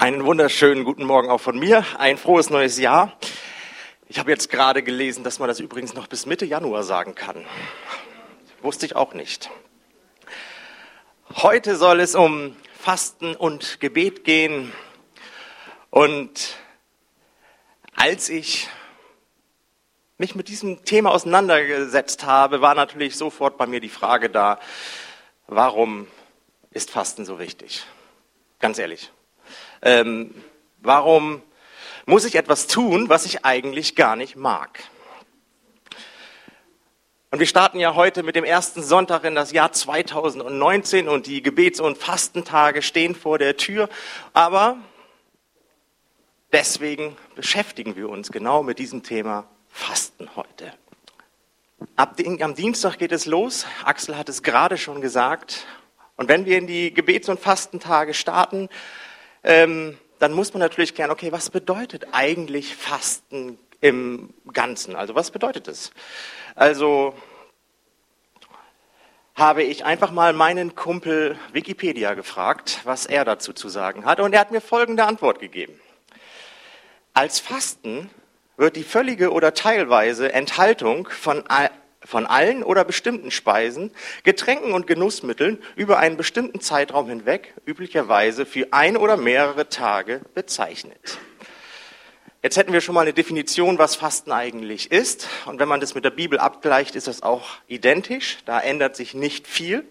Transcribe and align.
Einen 0.00 0.24
wunderschönen 0.24 0.84
guten 0.84 1.04
Morgen 1.04 1.28
auch 1.28 1.42
von 1.42 1.58
mir. 1.58 1.84
Ein 1.98 2.16
frohes 2.16 2.48
neues 2.48 2.78
Jahr. 2.78 3.18
Ich 4.08 4.18
habe 4.18 4.30
jetzt 4.30 4.48
gerade 4.48 4.82
gelesen, 4.82 5.24
dass 5.24 5.38
man 5.38 5.46
das 5.46 5.60
übrigens 5.60 5.92
noch 5.92 6.06
bis 6.06 6.24
Mitte 6.24 6.46
Januar 6.46 6.84
sagen 6.84 7.14
kann. 7.14 7.44
Wusste 8.62 8.86
ich 8.86 8.96
auch 8.96 9.12
nicht. 9.12 9.50
Heute 11.36 11.76
soll 11.76 12.00
es 12.00 12.14
um 12.14 12.56
Fasten 12.78 13.36
und 13.36 13.78
Gebet 13.80 14.24
gehen. 14.24 14.72
Und 15.90 16.56
als 17.94 18.30
ich 18.30 18.68
mich 20.16 20.34
mit 20.34 20.48
diesem 20.48 20.82
Thema 20.86 21.10
auseinandergesetzt 21.10 22.24
habe, 22.24 22.62
war 22.62 22.74
natürlich 22.74 23.18
sofort 23.18 23.58
bei 23.58 23.66
mir 23.66 23.80
die 23.80 23.90
Frage 23.90 24.30
da, 24.30 24.60
warum 25.46 26.06
ist 26.70 26.90
Fasten 26.90 27.26
so 27.26 27.38
wichtig? 27.38 27.84
Ganz 28.60 28.78
ehrlich. 28.78 29.12
Ähm, 29.82 30.34
warum 30.80 31.42
muss 32.06 32.24
ich 32.24 32.34
etwas 32.34 32.66
tun, 32.66 33.08
was 33.08 33.24
ich 33.24 33.44
eigentlich 33.44 33.96
gar 33.96 34.16
nicht 34.16 34.36
mag? 34.36 34.80
Und 37.32 37.38
wir 37.38 37.46
starten 37.46 37.78
ja 37.78 37.94
heute 37.94 38.24
mit 38.24 38.34
dem 38.34 38.42
ersten 38.42 38.82
Sonntag 38.82 39.22
in 39.22 39.36
das 39.36 39.52
Jahr 39.52 39.70
2019 39.70 41.08
und 41.08 41.26
die 41.28 41.42
Gebets- 41.42 41.80
und 41.80 41.96
Fastentage 41.96 42.82
stehen 42.82 43.14
vor 43.14 43.38
der 43.38 43.56
Tür. 43.56 43.88
Aber 44.32 44.78
deswegen 46.50 47.16
beschäftigen 47.36 47.94
wir 47.94 48.08
uns 48.08 48.32
genau 48.32 48.64
mit 48.64 48.80
diesem 48.80 49.04
Thema 49.04 49.46
Fasten 49.68 50.28
heute. 50.34 50.74
Den, 52.18 52.42
am 52.42 52.56
Dienstag 52.56 52.98
geht 52.98 53.12
es 53.12 53.26
los. 53.26 53.64
Axel 53.84 54.18
hat 54.18 54.28
es 54.28 54.42
gerade 54.42 54.76
schon 54.76 55.00
gesagt. 55.00 55.66
Und 56.16 56.28
wenn 56.28 56.44
wir 56.44 56.58
in 56.58 56.66
die 56.66 56.92
Gebets- 56.92 57.28
und 57.28 57.38
Fastentage 57.38 58.12
starten, 58.12 58.68
ähm, 59.42 59.98
dann 60.18 60.32
muss 60.32 60.52
man 60.52 60.60
natürlich 60.60 60.94
klären, 60.94 61.10
okay, 61.10 61.32
was 61.32 61.50
bedeutet 61.50 62.08
eigentlich 62.12 62.76
Fasten 62.76 63.58
im 63.80 64.34
Ganzen? 64.52 64.94
Also 64.94 65.14
was 65.14 65.30
bedeutet 65.30 65.66
es? 65.68 65.92
Also 66.54 67.14
habe 69.34 69.62
ich 69.62 69.84
einfach 69.86 70.10
mal 70.10 70.34
meinen 70.34 70.74
Kumpel 70.74 71.38
Wikipedia 71.52 72.12
gefragt, 72.12 72.80
was 72.84 73.06
er 73.06 73.24
dazu 73.24 73.54
zu 73.54 73.70
sagen 73.70 74.04
hat. 74.04 74.20
Und 74.20 74.34
er 74.34 74.40
hat 74.40 74.50
mir 74.50 74.60
folgende 74.60 75.04
Antwort 75.04 75.40
gegeben. 75.40 75.80
Als 77.14 77.40
Fasten 77.40 78.10
wird 78.58 78.76
die 78.76 78.84
völlige 78.84 79.32
oder 79.32 79.54
teilweise 79.54 80.32
Enthaltung 80.34 81.08
von, 81.08 81.44
von 82.04 82.26
allen 82.26 82.62
oder 82.62 82.84
bestimmten 82.84 83.30
Speisen, 83.30 83.90
Getränken 84.24 84.72
und 84.72 84.86
Genussmitteln 84.86 85.62
über 85.76 85.98
einen 85.98 86.16
bestimmten 86.16 86.60
Zeitraum 86.60 87.08
hinweg, 87.08 87.54
üblicherweise 87.66 88.46
für 88.46 88.68
ein 88.72 88.96
oder 88.96 89.16
mehrere 89.16 89.68
Tage, 89.68 90.22
bezeichnet. 90.34 91.18
Jetzt 92.42 92.56
hätten 92.56 92.72
wir 92.72 92.80
schon 92.80 92.94
mal 92.94 93.02
eine 93.02 93.12
Definition, 93.12 93.78
was 93.78 93.96
Fasten 93.96 94.32
eigentlich 94.32 94.90
ist. 94.90 95.28
Und 95.44 95.60
wenn 95.60 95.68
man 95.68 95.80
das 95.80 95.94
mit 95.94 96.06
der 96.06 96.10
Bibel 96.10 96.38
abgleicht, 96.38 96.96
ist 96.96 97.06
das 97.06 97.22
auch 97.22 97.46
identisch. 97.68 98.38
Da 98.46 98.58
ändert 98.58 98.96
sich 98.96 99.12
nicht 99.12 99.46
viel. 99.46 99.84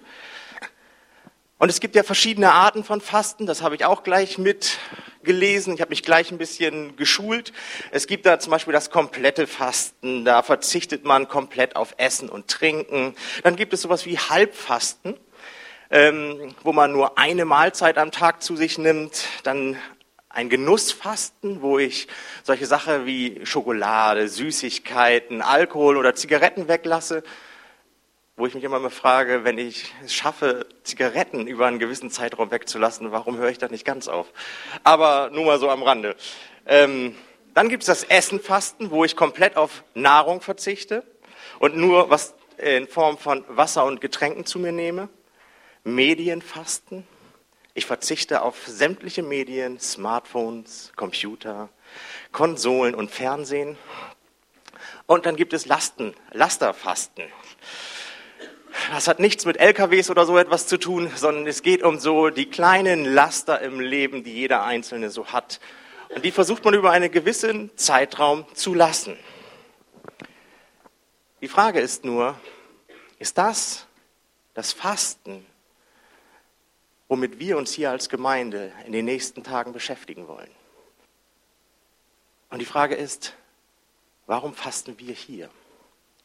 Und 1.61 1.67
es 1.67 1.81
gibt 1.81 1.95
ja 1.97 2.03
verschiedene 2.03 2.53
Arten 2.53 2.85
von 2.85 3.01
Fasten, 3.01 3.45
das 3.45 3.61
habe 3.61 3.75
ich 3.75 3.83
auch 3.83 4.03
gleich 4.03 4.37
mitgelesen. 4.37 5.73
Ich 5.73 5.81
habe 5.81 5.89
mich 5.89 6.03
gleich 6.03 6.31
ein 6.31 6.37
bisschen 6.37 6.95
geschult. 6.95 7.51
Es 7.91 8.07
gibt 8.07 8.25
da 8.25 8.39
zum 8.39 8.51
Beispiel 8.51 8.71
das 8.71 8.89
komplette 8.89 9.45
Fasten, 9.45 10.23
da 10.23 10.41
verzichtet 10.41 11.03
man 11.03 11.27
komplett 11.27 11.75
auf 11.75 11.95
Essen 11.97 12.29
und 12.29 12.47
Trinken. 12.47 13.13
Dann 13.43 13.57
gibt 13.57 13.73
es 13.73 13.81
sowas 13.81 14.05
wie 14.05 14.17
Halbfasten, 14.17 15.17
ähm, 15.91 16.55
wo 16.63 16.71
man 16.71 16.93
nur 16.93 17.17
eine 17.17 17.43
Mahlzeit 17.43 17.97
am 17.97 18.11
Tag 18.11 18.41
zu 18.41 18.55
sich 18.55 18.77
nimmt. 18.77 19.25
Dann 19.43 19.75
ein 20.29 20.47
Genussfasten, 20.47 21.61
wo 21.61 21.77
ich 21.77 22.07
solche 22.43 22.67
Sachen 22.67 23.05
wie 23.05 23.41
Schokolade, 23.43 24.29
Süßigkeiten, 24.29 25.41
Alkohol 25.41 25.97
oder 25.97 26.15
Zigaretten 26.15 26.69
weglasse 26.69 27.21
wo 28.39 28.47
ich 28.47 28.53
mich 28.53 28.63
immer 28.63 28.79
mal 28.79 28.89
frage, 28.89 29.43
wenn 29.43 29.57
ich 29.57 29.93
es 30.01 30.13
schaffe, 30.13 30.65
Zigaretten 30.83 31.45
über 31.45 31.67
einen 31.67 31.77
gewissen 31.77 32.09
Zeitraum 32.09 32.51
wegzulassen, 32.51 33.11
warum 33.11 33.37
höre 33.37 33.49
ich 33.49 33.57
da 33.57 33.67
nicht 33.67 33.83
ganz 33.83 34.07
auf? 34.07 34.27
Aber 34.85 35.29
nur 35.33 35.43
mal 35.43 35.59
so 35.59 35.69
am 35.69 35.83
Rande. 35.83 36.15
Ähm, 36.65 37.17
dann 37.53 37.67
gibt 37.67 37.83
es 37.83 37.87
das 37.87 38.05
Essenfasten, 38.05 38.91
wo 38.91 39.03
ich 39.03 39.17
komplett 39.17 39.57
auf 39.57 39.83
Nahrung 39.93 40.39
verzichte 40.39 41.03
und 41.59 41.75
nur 41.75 42.09
was 42.09 42.33
in 42.57 42.87
Form 42.87 43.17
von 43.17 43.43
Wasser 43.49 43.83
und 43.83 43.99
Getränken 43.99 44.45
zu 44.45 44.57
mir 44.57 44.71
nehme. 44.71 45.09
Medienfasten. 45.83 47.05
Ich 47.73 47.85
verzichte 47.85 48.41
auf 48.41 48.65
sämtliche 48.65 49.21
Medien, 49.21 49.81
Smartphones, 49.81 50.93
Computer, 50.95 51.67
Konsolen 52.31 52.95
und 52.95 53.11
Fernsehen. 53.11 53.77
Und 55.07 55.25
dann 55.25 55.35
gibt 55.35 55.51
es 55.51 55.65
Lasten, 55.65 56.13
Lasterfasten. 56.31 57.25
Das 58.91 59.07
hat 59.07 59.19
nichts 59.19 59.45
mit 59.45 59.57
LKWs 59.57 60.09
oder 60.09 60.25
so 60.25 60.35
etwas 60.39 60.65
zu 60.65 60.79
tun, 60.79 61.11
sondern 61.15 61.45
es 61.45 61.61
geht 61.61 61.83
um 61.83 61.99
so 61.99 62.29
die 62.29 62.47
kleinen 62.47 63.05
Laster 63.05 63.61
im 63.61 63.79
Leben, 63.79 64.23
die 64.23 64.33
jeder 64.33 64.63
Einzelne 64.63 65.11
so 65.11 65.27
hat. 65.27 65.59
Und 66.09 66.25
die 66.25 66.31
versucht 66.31 66.65
man 66.65 66.73
über 66.73 66.89
einen 66.89 67.11
gewissen 67.11 67.69
Zeitraum 67.77 68.45
zu 68.55 68.73
lassen. 68.73 69.15
Die 71.41 71.47
Frage 71.47 71.79
ist 71.79 72.03
nur, 72.03 72.39
ist 73.19 73.37
das 73.37 73.85
das 74.55 74.73
Fasten, 74.73 75.45
womit 77.07 77.37
wir 77.37 77.59
uns 77.59 77.71
hier 77.71 77.91
als 77.91 78.09
Gemeinde 78.09 78.71
in 78.87 78.91
den 78.91 79.05
nächsten 79.05 79.43
Tagen 79.43 79.71
beschäftigen 79.71 80.27
wollen? 80.27 80.49
Und 82.49 82.57
die 82.57 82.65
Frage 82.65 82.95
ist, 82.95 83.35
warum 84.25 84.55
fasten 84.55 84.97
wir 84.97 85.13
hier? 85.13 85.51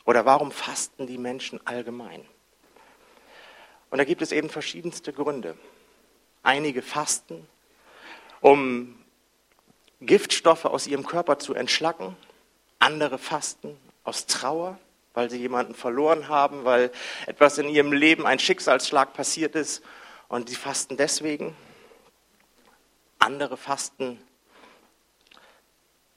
Oder 0.06 0.24
warum 0.24 0.50
fasten 0.50 1.06
die 1.06 1.18
Menschen 1.18 1.60
allgemein? 1.66 2.26
Und 3.94 3.98
da 3.98 4.04
gibt 4.04 4.22
es 4.22 4.32
eben 4.32 4.50
verschiedenste 4.50 5.12
Gründe. 5.12 5.56
Einige 6.42 6.82
fasten, 6.82 7.46
um 8.40 8.98
Giftstoffe 10.00 10.64
aus 10.64 10.88
ihrem 10.88 11.06
Körper 11.06 11.38
zu 11.38 11.54
entschlacken. 11.54 12.16
Andere 12.80 13.18
fasten 13.18 13.78
aus 14.02 14.26
Trauer, 14.26 14.80
weil 15.12 15.30
sie 15.30 15.38
jemanden 15.38 15.76
verloren 15.76 16.26
haben, 16.26 16.64
weil 16.64 16.90
etwas 17.26 17.58
in 17.58 17.68
ihrem 17.68 17.92
Leben, 17.92 18.26
ein 18.26 18.40
Schicksalsschlag 18.40 19.12
passiert 19.12 19.54
ist 19.54 19.80
und 20.26 20.48
sie 20.48 20.56
fasten 20.56 20.96
deswegen. 20.96 21.54
Andere 23.20 23.56
fasten 23.56 24.20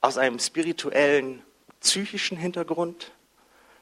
aus 0.02 0.18
einem 0.18 0.40
spirituellen, 0.40 1.44
psychischen 1.80 2.38
Hintergrund. 2.38 3.12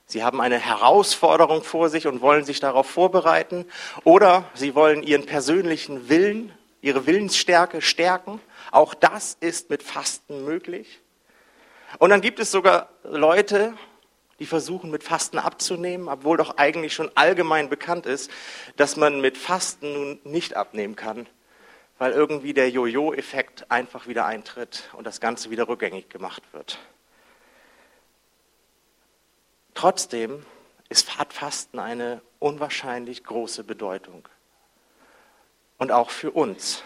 Sie 0.05 0.23
haben 0.23 0.39
eine 0.39 0.59
Herausforderung 0.59 1.63
vor 1.63 1.89
sich 1.89 2.05
und 2.05 2.21
wollen 2.21 2.45
sich 2.45 2.59
darauf 2.59 2.87
vorbereiten. 2.87 3.65
Oder 4.03 4.45
sie 4.53 4.75
wollen 4.75 5.01
ihren 5.01 5.25
persönlichen 5.25 6.09
Willen, 6.09 6.53
ihre 6.81 7.07
Willensstärke 7.07 7.81
stärken. 7.81 8.39
Auch 8.71 8.93
das 8.93 9.35
ist 9.39 9.69
mit 9.69 9.81
Fasten 9.81 10.45
möglich. 10.45 11.01
Und 11.97 12.11
dann 12.11 12.21
gibt 12.21 12.39
es 12.39 12.51
sogar 12.51 12.89
Leute, 13.03 13.73
die 14.39 14.45
versuchen 14.45 14.91
mit 14.91 15.03
Fasten 15.03 15.39
abzunehmen, 15.39 16.09
obwohl 16.09 16.37
doch 16.37 16.57
eigentlich 16.57 16.93
schon 16.93 17.09
allgemein 17.15 17.69
bekannt 17.69 18.05
ist, 18.05 18.29
dass 18.75 18.97
man 18.97 19.21
mit 19.21 19.37
Fasten 19.37 19.93
nun 19.93 20.19
nicht 20.23 20.55
abnehmen 20.55 20.95
kann, 20.95 21.27
weil 21.97 22.11
irgendwie 22.11 22.53
der 22.53 22.69
Jojo-Effekt 22.69 23.71
einfach 23.71 24.07
wieder 24.07 24.25
eintritt 24.25 24.89
und 24.93 25.07
das 25.07 25.21
Ganze 25.21 25.49
wieder 25.49 25.67
rückgängig 25.67 26.09
gemacht 26.09 26.43
wird. 26.51 26.79
Trotzdem 29.75 30.45
ist 30.89 31.11
Fasten 31.11 31.79
eine 31.79 32.21
unwahrscheinlich 32.39 33.23
große 33.23 33.63
Bedeutung. 33.63 34.27
Und 35.77 35.91
auch 35.91 36.09
für 36.09 36.31
uns. 36.31 36.83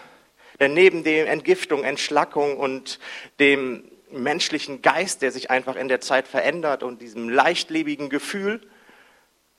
Denn 0.58 0.74
neben 0.74 1.04
der 1.04 1.30
Entgiftung, 1.30 1.84
Entschlackung 1.84 2.58
und 2.58 2.98
dem 3.38 3.90
menschlichen 4.10 4.82
Geist, 4.82 5.22
der 5.22 5.30
sich 5.30 5.50
einfach 5.50 5.76
in 5.76 5.88
der 5.88 6.00
Zeit 6.00 6.26
verändert 6.26 6.82
und 6.82 7.00
diesem 7.00 7.28
leichtlebigen 7.28 8.10
Gefühl, 8.10 8.60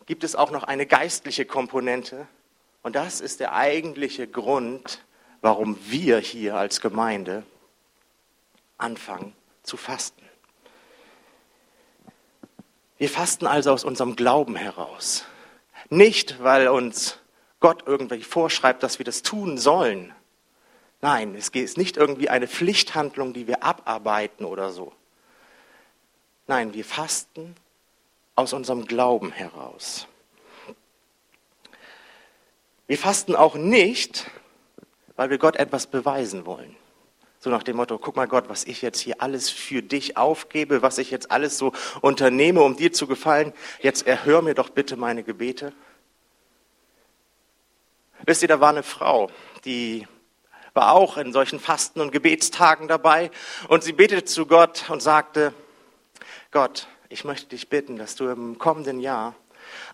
gibt 0.06 0.24
es 0.24 0.36
auch 0.36 0.52
noch 0.52 0.64
eine 0.64 0.86
geistliche 0.86 1.46
Komponente. 1.46 2.28
Und 2.84 2.96
das 2.96 3.22
ist 3.22 3.40
der 3.40 3.54
eigentliche 3.54 4.28
Grund, 4.28 5.04
warum 5.40 5.78
wir 5.90 6.20
hier 6.20 6.56
als 6.56 6.82
Gemeinde 6.82 7.44
anfangen 8.78 9.34
zu 9.64 9.78
fasten. 9.78 10.22
Wir 13.02 13.10
fasten 13.10 13.48
also 13.48 13.72
aus 13.72 13.84
unserem 13.84 14.16
Glauben 14.16 14.56
heraus. 14.56 15.26
Nicht, 15.90 16.44
weil 16.44 16.68
uns 16.68 17.18
Gott 17.60 17.82
irgendwie 17.88 18.22
vorschreibt, 18.22 18.84
dass 18.84 19.00
wir 19.00 19.04
das 19.04 19.24
tun 19.24 19.58
sollen. 19.58 20.14
Nein, 21.02 21.34
es 21.34 21.50
ist 21.50 21.80
nicht 21.80 21.98
irgendwie 21.98 22.30
eine 22.30 22.48
Pflichthandlung, 22.48 23.34
die 23.34 23.48
wir 23.48 23.64
abarbeiten 23.64 24.46
oder 24.46 24.70
so. 24.70 24.94
Nein, 26.46 26.76
wir 26.76 26.86
fasten 26.86 27.56
aus 28.36 28.54
unserem 28.54 28.86
Glauben 28.86 29.32
heraus. 29.32 30.06
Wir 32.86 33.00
fasten 33.00 33.36
auch 33.36 33.56
nicht, 33.56 34.30
weil 35.16 35.32
wir 35.32 35.40
Gott 35.40 35.56
etwas 35.56 35.88
beweisen 35.88 36.46
wollen. 36.46 36.76
So 37.44 37.50
nach 37.50 37.64
dem 37.64 37.78
Motto, 37.78 37.98
guck 37.98 38.16
mal 38.16 38.28
Gott, 38.28 38.50
was 38.50 38.66
ich 38.66 38.84
jetzt 38.84 39.00
hier 39.00 39.20
alles 39.20 39.50
für 39.50 39.82
dich 39.82 40.16
aufgebe, 40.16 40.84
was 40.84 41.00
ich 41.00 41.10
jetzt 41.10 41.32
alles 41.32 41.58
so 41.58 41.74
unternehme, 42.02 42.62
um 42.62 42.78
dir 42.78 42.94
zu 42.94 43.08
gefallen, 43.08 43.52
jetzt 43.80 44.06
erhör 44.06 44.44
mir 44.44 44.54
doch 44.54 44.70
bitte 44.70 44.96
meine 44.96 45.24
Gebete. 45.24 45.74
Wisst 48.28 48.44
ihr, 48.44 48.48
da 48.48 48.60
war 48.60 48.70
eine 48.70 48.84
Frau, 48.84 49.32
die 49.66 50.08
war 50.76 50.92
auch 50.92 51.18
in 51.18 51.34
solchen 51.34 51.60
Fasten- 51.60 52.00
und 52.00 52.12
Gebetstagen 52.12 52.88
dabei 52.88 53.32
und 53.70 53.84
sie 53.84 53.94
betete 53.94 54.26
zu 54.26 54.46
Gott 54.46 54.88
und 54.92 55.02
sagte, 55.02 55.52
Gott, 56.52 56.86
ich 57.10 57.24
möchte 57.24 57.48
dich 57.48 57.70
bitten, 57.70 57.98
dass 57.98 58.16
du 58.16 58.30
im 58.30 58.60
kommenden 58.60 59.00
Jahr 59.00 59.34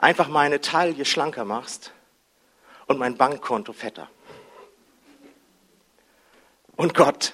einfach 0.01 0.27
meine 0.27 0.59
Taille 0.59 1.05
schlanker 1.05 1.45
machst 1.45 1.93
und 2.87 2.99
mein 2.99 3.15
Bankkonto 3.15 3.71
fetter. 3.71 4.09
Und 6.77 6.93
Gott, 6.93 7.33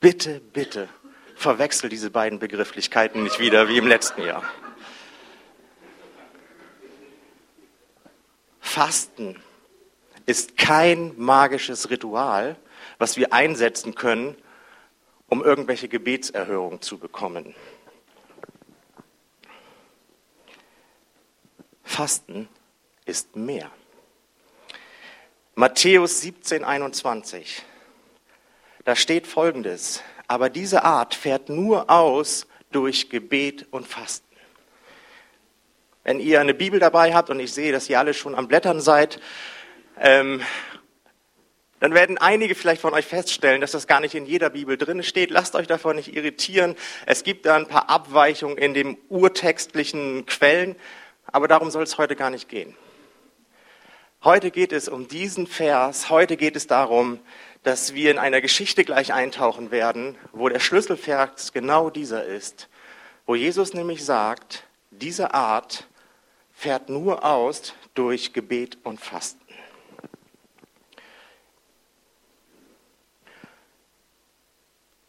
bitte, 0.00 0.40
bitte, 0.40 0.88
verwechsel 1.36 1.88
diese 1.88 2.10
beiden 2.10 2.40
Begrifflichkeiten 2.40 3.22
nicht 3.22 3.38
wieder 3.38 3.68
wie 3.68 3.78
im 3.78 3.86
letzten 3.86 4.22
Jahr. 4.22 4.42
Fasten 8.58 9.40
ist 10.26 10.56
kein 10.56 11.16
magisches 11.16 11.88
Ritual, 11.88 12.56
was 12.98 13.16
wir 13.16 13.32
einsetzen 13.32 13.94
können, 13.94 14.36
um 15.28 15.44
irgendwelche 15.44 15.88
Gebetserhörungen 15.88 16.82
zu 16.82 16.98
bekommen. 16.98 17.54
Fasten 21.84 22.48
ist 23.04 23.36
mehr. 23.36 23.70
Matthäus 25.54 26.22
17, 26.22 26.64
21. 26.64 27.64
Da 28.90 28.96
steht 28.96 29.28
folgendes. 29.28 30.02
Aber 30.26 30.50
diese 30.50 30.82
Art 30.82 31.14
fährt 31.14 31.48
nur 31.48 31.88
aus 31.88 32.48
durch 32.72 33.08
Gebet 33.08 33.68
und 33.70 33.86
Fasten. 33.86 34.26
Wenn 36.02 36.18
ihr 36.18 36.40
eine 36.40 36.54
Bibel 36.54 36.80
dabei 36.80 37.14
habt 37.14 37.30
und 37.30 37.38
ich 37.38 37.52
sehe, 37.52 37.70
dass 37.70 37.88
ihr 37.88 38.00
alle 38.00 38.14
schon 38.14 38.34
am 38.34 38.48
Blättern 38.48 38.80
seid, 38.80 39.20
ähm, 39.96 40.42
dann 41.78 41.94
werden 41.94 42.18
einige 42.18 42.56
vielleicht 42.56 42.82
von 42.82 42.92
euch 42.92 43.06
feststellen, 43.06 43.60
dass 43.60 43.70
das 43.70 43.86
gar 43.86 44.00
nicht 44.00 44.16
in 44.16 44.26
jeder 44.26 44.50
Bibel 44.50 44.76
drin 44.76 45.04
steht. 45.04 45.30
Lasst 45.30 45.54
euch 45.54 45.68
davon 45.68 45.94
nicht 45.94 46.12
irritieren. 46.12 46.74
Es 47.06 47.22
gibt 47.22 47.46
da 47.46 47.54
ein 47.54 47.68
paar 47.68 47.90
Abweichungen 47.90 48.58
in 48.58 48.74
den 48.74 48.98
urtextlichen 49.08 50.26
Quellen, 50.26 50.74
aber 51.26 51.46
darum 51.46 51.70
soll 51.70 51.84
es 51.84 51.96
heute 51.96 52.16
gar 52.16 52.30
nicht 52.30 52.48
gehen. 52.48 52.74
Heute 54.22 54.50
geht 54.50 54.72
es 54.72 54.86
um 54.86 55.08
diesen 55.08 55.46
Vers, 55.46 56.10
heute 56.10 56.36
geht 56.36 56.54
es 56.54 56.66
darum, 56.66 57.20
dass 57.62 57.94
wir 57.94 58.10
in 58.10 58.18
einer 58.18 58.40
Geschichte 58.40 58.84
gleich 58.84 59.12
eintauchen 59.12 59.70
werden, 59.70 60.16
wo 60.32 60.48
der 60.48 60.60
Schlüsselvers 60.60 61.52
genau 61.52 61.90
dieser 61.90 62.24
ist, 62.24 62.68
wo 63.26 63.34
Jesus 63.34 63.74
nämlich 63.74 64.04
sagt, 64.04 64.64
diese 64.90 65.34
Art 65.34 65.86
fährt 66.52 66.88
nur 66.88 67.24
aus 67.24 67.74
durch 67.94 68.32
Gebet 68.32 68.78
und 68.82 69.00
Fasten. 69.00 69.40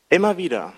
Immer 0.09 0.35
wieder, 0.35 0.73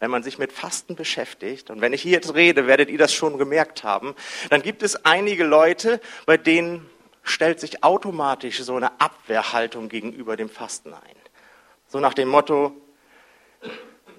wenn 0.00 0.10
man 0.10 0.24
sich 0.24 0.38
mit 0.38 0.52
Fasten 0.52 0.96
beschäftigt, 0.96 1.70
und 1.70 1.80
wenn 1.80 1.92
ich 1.92 2.02
hier 2.02 2.12
jetzt 2.12 2.34
rede, 2.34 2.66
werdet 2.66 2.90
ihr 2.90 2.98
das 2.98 3.14
schon 3.14 3.38
gemerkt 3.38 3.84
haben, 3.84 4.14
dann 4.50 4.60
gibt 4.60 4.82
es 4.82 5.04
einige 5.04 5.44
Leute, 5.44 6.00
bei 6.26 6.36
denen 6.36 6.90
stellt 7.24 7.58
sich 7.58 7.82
automatisch 7.82 8.62
so 8.62 8.76
eine 8.76 9.00
Abwehrhaltung 9.00 9.88
gegenüber 9.88 10.36
dem 10.36 10.48
Fasten 10.48 10.94
ein. 10.94 11.16
So 11.88 11.98
nach 11.98 12.14
dem 12.14 12.28
Motto, 12.28 12.72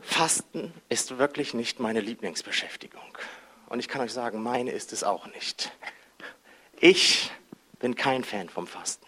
Fasten 0.02 0.74
ist 0.90 1.18
wirklich 1.18 1.54
nicht 1.54 1.80
meine 1.80 2.02
Lieblingsbeschäftigung. 2.02 3.18
Und 3.68 3.80
ich 3.80 3.88
kann 3.88 4.02
euch 4.02 4.13
sagen, 4.13 4.44
meine 4.44 4.72
ist 4.72 4.92
es 4.92 5.04
auch 5.04 5.28
nicht. 5.28 5.72
Ich 6.80 7.31
bin 7.80 7.96
kein 7.96 8.24
Fan 8.24 8.50
vom 8.50 8.68
Fasten. 8.68 9.06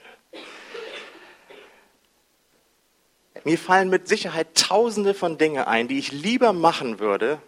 Mir 3.44 3.58
fallen 3.58 3.90
mit 3.90 4.08
Sicherheit 4.08 4.56
tausende 4.56 5.14
von 5.14 5.38
Dingen 5.38 5.64
ein, 5.64 5.88
die 5.88 6.00
ich 6.00 6.12
lieber 6.12 6.54
machen 6.54 7.00
würde, 7.00 7.42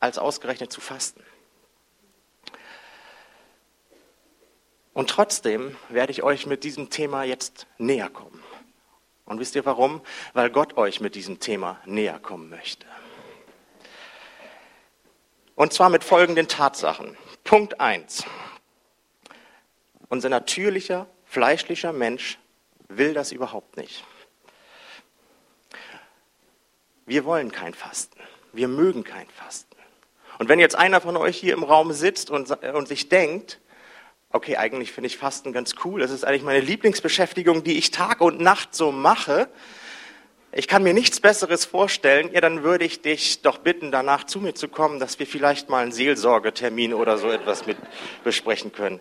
als 0.00 0.18
ausgerechnet 0.18 0.72
zu 0.72 0.80
fasten. 0.80 1.22
Und 4.98 5.10
trotzdem 5.10 5.76
werde 5.90 6.10
ich 6.10 6.24
euch 6.24 6.44
mit 6.44 6.64
diesem 6.64 6.90
Thema 6.90 7.22
jetzt 7.22 7.68
näher 7.78 8.10
kommen. 8.10 8.42
Und 9.26 9.38
wisst 9.38 9.54
ihr 9.54 9.64
warum? 9.64 10.00
Weil 10.32 10.50
Gott 10.50 10.76
euch 10.76 11.00
mit 11.00 11.14
diesem 11.14 11.38
Thema 11.38 11.80
näher 11.84 12.18
kommen 12.18 12.50
möchte. 12.50 12.84
Und 15.54 15.72
zwar 15.72 15.88
mit 15.88 16.02
folgenden 16.02 16.48
Tatsachen. 16.48 17.16
Punkt 17.44 17.78
1. 17.78 18.24
Unser 20.08 20.30
natürlicher, 20.30 21.06
fleischlicher 21.26 21.92
Mensch 21.92 22.40
will 22.88 23.14
das 23.14 23.30
überhaupt 23.30 23.76
nicht. 23.76 24.02
Wir 27.06 27.24
wollen 27.24 27.52
kein 27.52 27.72
Fasten. 27.72 28.18
Wir 28.52 28.66
mögen 28.66 29.04
kein 29.04 29.28
Fasten. 29.30 29.76
Und 30.40 30.48
wenn 30.48 30.58
jetzt 30.58 30.74
einer 30.74 31.00
von 31.00 31.16
euch 31.16 31.36
hier 31.36 31.52
im 31.52 31.62
Raum 31.62 31.92
sitzt 31.92 32.30
und, 32.30 32.50
und 32.50 32.88
sich 32.88 33.08
denkt, 33.08 33.60
okay, 34.30 34.56
eigentlich 34.56 34.92
finde 34.92 35.06
ich 35.06 35.16
Fasten 35.16 35.52
ganz 35.52 35.74
cool, 35.84 36.00
das 36.00 36.10
ist 36.10 36.24
eigentlich 36.24 36.42
meine 36.42 36.60
Lieblingsbeschäftigung, 36.60 37.64
die 37.64 37.78
ich 37.78 37.90
Tag 37.90 38.20
und 38.20 38.40
Nacht 38.40 38.74
so 38.74 38.92
mache, 38.92 39.48
ich 40.50 40.66
kann 40.66 40.82
mir 40.82 40.94
nichts 40.94 41.20
Besseres 41.20 41.66
vorstellen, 41.66 42.32
ja, 42.32 42.40
dann 42.40 42.62
würde 42.62 42.84
ich 42.84 43.02
dich 43.02 43.42
doch 43.42 43.58
bitten, 43.58 43.92
danach 43.92 44.24
zu 44.24 44.40
mir 44.40 44.54
zu 44.54 44.68
kommen, 44.68 44.98
dass 44.98 45.18
wir 45.18 45.26
vielleicht 45.26 45.68
mal 45.68 45.82
einen 45.82 45.92
Seelsorgetermin 45.92 46.94
oder 46.94 47.18
so 47.18 47.30
etwas 47.30 47.66
mit 47.66 47.76
besprechen 48.24 48.72
können. 48.72 48.98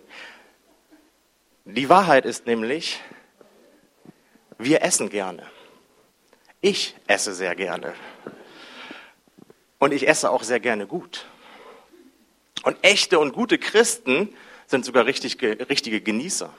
Die 1.64 1.88
Wahrheit 1.88 2.26
ist 2.26 2.48
nämlich, 2.48 3.00
wir 4.58 4.82
essen 4.82 5.10
gerne. 5.10 5.46
Ich 6.60 6.96
esse 7.08 7.34
sehr 7.34 7.56
gerne. 7.56 7.94
Und 9.80 9.94
ich 9.94 10.08
esse 10.08 10.30
auch 10.32 10.44
sehr 10.44 10.60
gerne 10.60 10.86
gut. 10.86 11.28
Und 12.64 12.78
echte 12.82 13.20
und 13.20 13.32
gute 13.32 13.58
Christen 13.58 14.36
sind 14.68 14.86
sogar 14.86 15.06
richtig, 15.06 15.42
richtige 15.42 16.02
Genießer, 16.02 16.54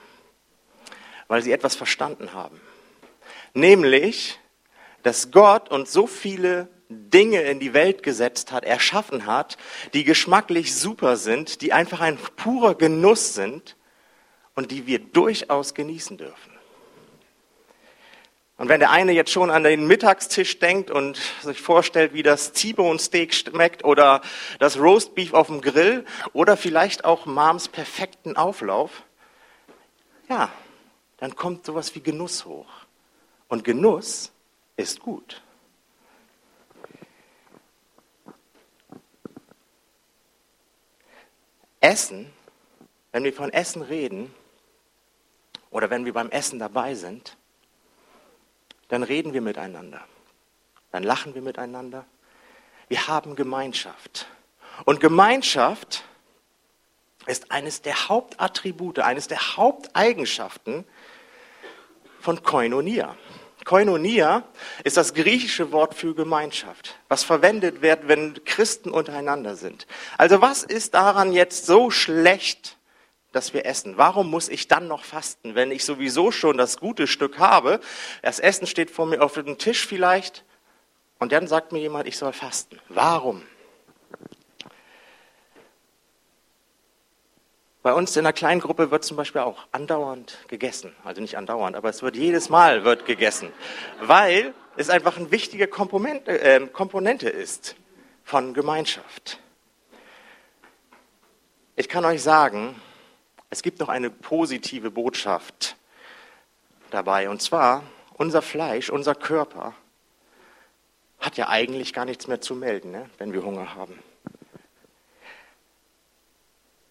weil 1.27 1.41
sie 1.41 1.51
etwas 1.51 1.75
verstanden 1.75 2.33
haben. 2.33 2.59
Nämlich, 3.53 4.39
dass 5.03 5.31
Gott 5.31 5.69
uns 5.69 5.93
so 5.93 6.07
viele 6.07 6.67
Dinge 6.89 7.41
in 7.43 7.59
die 7.59 7.73
Welt 7.73 8.01
gesetzt 8.01 8.51
hat, 8.51 8.65
erschaffen 8.65 9.27
hat, 9.27 9.57
die 9.93 10.03
geschmacklich 10.03 10.75
super 10.75 11.17
sind, 11.17 11.61
die 11.61 11.71
einfach 11.71 12.01
ein 12.01 12.17
purer 12.35 12.73
Genuss 12.75 13.35
sind 13.35 13.75
und 14.55 14.71
die 14.71 14.87
wir 14.87 14.99
durchaus 14.99 15.75
genießen 15.75 16.17
dürfen. 16.17 16.58
Und 18.59 18.67
wenn 18.67 18.81
der 18.81 18.91
eine 18.91 19.13
jetzt 19.13 19.31
schon 19.31 19.51
an 19.51 19.63
den 19.63 19.87
Mittagstisch 19.87 20.59
denkt 20.59 20.91
und 20.91 21.17
sich 21.41 21.61
vorstellt, 21.61 22.13
wie 22.13 22.23
das 22.23 22.51
T-Bone 22.51 22.99
Steak 22.99 23.33
schmeckt 23.33 23.85
oder 23.85 24.19
das 24.59 24.77
Roast 24.77 25.15
Beef 25.15 25.33
auf 25.33 25.47
dem 25.47 25.61
Grill 25.61 26.03
oder 26.33 26.57
vielleicht 26.57 27.05
auch 27.05 27.25
Mams 27.25 27.69
perfekten 27.69 28.35
Auflauf, 28.35 29.03
ja, 30.27 30.51
dann 31.19 31.37
kommt 31.37 31.65
sowas 31.65 31.95
wie 31.95 32.01
Genuss 32.01 32.43
hoch. 32.43 32.67
Und 33.47 33.63
Genuss 33.63 34.33
ist 34.75 34.99
gut. 34.99 35.41
Essen, 41.79 42.29
wenn 43.13 43.23
wir 43.23 43.31
von 43.31 43.53
Essen 43.53 43.83
reden 43.83 44.35
oder 45.71 45.89
wenn 45.89 46.03
wir 46.03 46.11
beim 46.11 46.29
Essen 46.29 46.59
dabei 46.59 46.93
sind, 46.95 47.37
dann 48.89 49.03
reden 49.03 49.33
wir 49.33 49.41
miteinander. 49.41 50.01
Dann 50.91 51.03
lachen 51.03 51.35
wir 51.35 51.41
miteinander. 51.41 52.05
Wir 52.87 53.07
haben 53.07 53.35
Gemeinschaft. 53.35 54.27
Und 54.85 54.99
Gemeinschaft 54.99 56.03
ist 57.27 57.51
eines 57.51 57.81
der 57.81 58.09
Hauptattribute, 58.09 58.99
eines 58.99 59.27
der 59.27 59.55
Haupteigenschaften 59.55 60.85
von 62.19 62.41
Koinonia. 62.43 63.15
Koinonia 63.65 64.43
ist 64.83 64.97
das 64.97 65.13
griechische 65.13 65.71
Wort 65.71 65.93
für 65.93 66.15
Gemeinschaft, 66.15 66.97
was 67.07 67.23
verwendet 67.23 67.83
wird, 67.83 68.07
wenn 68.07 68.43
Christen 68.45 68.89
untereinander 68.89 69.55
sind. 69.55 69.85
Also 70.17 70.41
was 70.41 70.63
ist 70.63 70.95
daran 70.95 71.33
jetzt 71.33 71.67
so 71.67 71.91
schlecht, 71.91 72.78
dass 73.31 73.53
wir 73.53 73.65
essen. 73.65 73.97
Warum 73.97 74.29
muss 74.29 74.49
ich 74.49 74.67
dann 74.67 74.87
noch 74.87 75.03
fasten, 75.03 75.55
wenn 75.55 75.71
ich 75.71 75.85
sowieso 75.85 76.31
schon 76.31 76.57
das 76.57 76.77
gute 76.77 77.07
Stück 77.07 77.37
habe? 77.37 77.79
Das 78.21 78.39
Essen 78.39 78.67
steht 78.67 78.89
vor 78.91 79.05
mir 79.05 79.21
auf 79.21 79.33
dem 79.33 79.57
Tisch 79.57 79.85
vielleicht 79.85 80.43
und 81.19 81.31
dann 81.31 81.47
sagt 81.47 81.71
mir 81.71 81.79
jemand, 81.79 82.07
ich 82.07 82.17
soll 82.17 82.33
fasten. 82.33 82.79
Warum? 82.89 83.43
Bei 87.81 87.93
uns 87.93 88.15
in 88.17 88.23
der 88.23 88.33
kleinen 88.33 88.59
Gruppe 88.59 88.91
wird 88.91 89.05
zum 89.05 89.15
Beispiel 89.15 89.41
auch 89.41 89.65
andauernd 89.71 90.37
gegessen. 90.47 90.93
Also 91.05 91.21
nicht 91.21 91.37
andauernd, 91.37 91.77
aber 91.77 91.89
es 91.89 92.01
wird 92.01 92.17
jedes 92.17 92.49
Mal 92.49 92.83
wird 92.83 93.05
gegessen. 93.05 93.53
Weil 94.01 94.53
es 94.75 94.89
einfach 94.89 95.17
eine 95.17 95.31
wichtige 95.31 95.67
Komponente, 95.67 96.41
äh, 96.41 96.67
Komponente 96.67 97.29
ist 97.29 97.75
von 98.23 98.53
Gemeinschaft. 98.53 99.39
Ich 101.77 101.87
kann 101.87 102.03
euch 102.03 102.21
sagen, 102.21 102.75
es 103.49 103.61
gibt 103.61 103.79
noch 103.79 103.89
eine 103.89 104.09
positive 104.09 104.91
Botschaft 104.91 105.75
dabei. 106.91 107.29
Und 107.29 107.41
zwar, 107.41 107.83
unser 108.13 108.41
Fleisch, 108.41 108.89
unser 108.89 109.15
Körper 109.15 109.73
hat 111.19 111.37
ja 111.37 111.49
eigentlich 111.49 111.93
gar 111.93 112.05
nichts 112.05 112.27
mehr 112.27 112.41
zu 112.41 112.55
melden, 112.55 112.91
ne, 112.91 113.09
wenn 113.17 113.33
wir 113.33 113.43
Hunger 113.43 113.75
haben. 113.75 113.99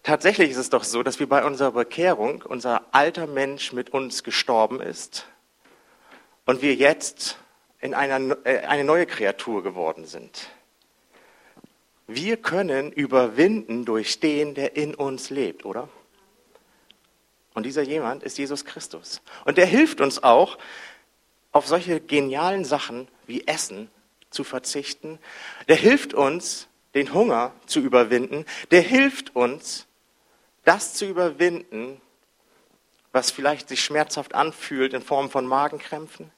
Tatsächlich 0.03 0.51
ist 0.51 0.57
es 0.57 0.69
doch 0.69 0.83
so, 0.83 1.03
dass 1.03 1.19
wir 1.19 1.29
bei 1.29 1.43
unserer 1.45 1.71
Bekehrung, 1.71 2.43
unser 2.47 2.83
alter 2.91 3.27
Mensch 3.27 3.73
mit 3.73 3.91
uns 3.91 4.23
gestorben 4.23 4.81
ist 4.81 5.27
und 6.45 6.61
wir 6.61 6.73
jetzt 6.75 7.37
in 7.79 7.93
einer, 7.93 8.37
äh, 8.45 8.59
eine 8.65 8.83
neue 8.83 9.05
Kreatur 9.05 9.63
geworden 9.63 10.05
sind. 10.05 10.49
Wir 12.07 12.37
können 12.37 12.91
überwinden 12.91 13.85
durch 13.85 14.19
den, 14.19 14.55
der 14.55 14.75
in 14.75 14.95
uns 14.95 15.29
lebt, 15.29 15.63
oder? 15.63 15.89
Und 17.59 17.63
dieser 17.63 17.81
jemand 17.81 18.23
ist 18.23 18.37
Jesus 18.37 18.63
Christus. 18.63 19.21
Und 19.43 19.57
der 19.57 19.65
hilft 19.65 19.99
uns 19.99 20.23
auch, 20.23 20.57
auf 21.51 21.67
solche 21.67 21.99
genialen 21.99 22.63
Sachen 22.63 23.09
wie 23.27 23.45
Essen 23.47 23.91
zu 24.29 24.45
verzichten. 24.45 25.19
Der 25.67 25.75
hilft 25.75 26.13
uns, 26.13 26.69
den 26.93 27.13
Hunger 27.13 27.51
zu 27.65 27.81
überwinden. 27.81 28.45
Der 28.71 28.79
hilft 28.79 29.35
uns, 29.35 29.87
das 30.63 30.93
zu 30.93 31.05
überwinden, 31.05 31.99
was 33.11 33.29
vielleicht 33.29 33.67
sich 33.67 33.83
schmerzhaft 33.83 34.35
anfühlt 34.35 34.93
in 34.93 35.01
Form 35.01 35.29
von 35.29 35.45
Magenkrämpfen, 35.45 36.31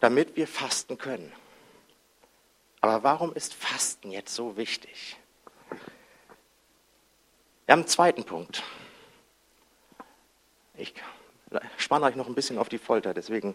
damit 0.00 0.36
wir 0.36 0.46
fasten 0.46 0.98
können. 0.98 1.32
Aber 2.82 3.02
warum 3.04 3.32
ist 3.32 3.54
Fasten 3.54 4.10
jetzt 4.10 4.34
so 4.34 4.58
wichtig? 4.58 5.16
Wir 7.64 7.72
haben 7.72 7.80
einen 7.80 7.88
zweiten 7.88 8.24
Punkt. 8.24 8.62
Ich 10.80 10.94
spanne 11.76 12.06
euch 12.06 12.16
noch 12.16 12.26
ein 12.26 12.34
bisschen 12.34 12.58
auf 12.58 12.68
die 12.68 12.78
Folter, 12.78 13.12
deswegen. 13.12 13.54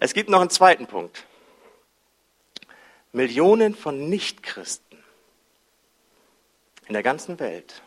Es 0.00 0.14
gibt 0.14 0.30
noch 0.30 0.40
einen 0.40 0.50
zweiten 0.50 0.86
Punkt. 0.86 1.26
Millionen 3.12 3.74
von 3.74 4.08
Nichtchristen 4.08 4.98
in 6.86 6.94
der 6.94 7.02
ganzen 7.02 7.40
Welt 7.40 7.82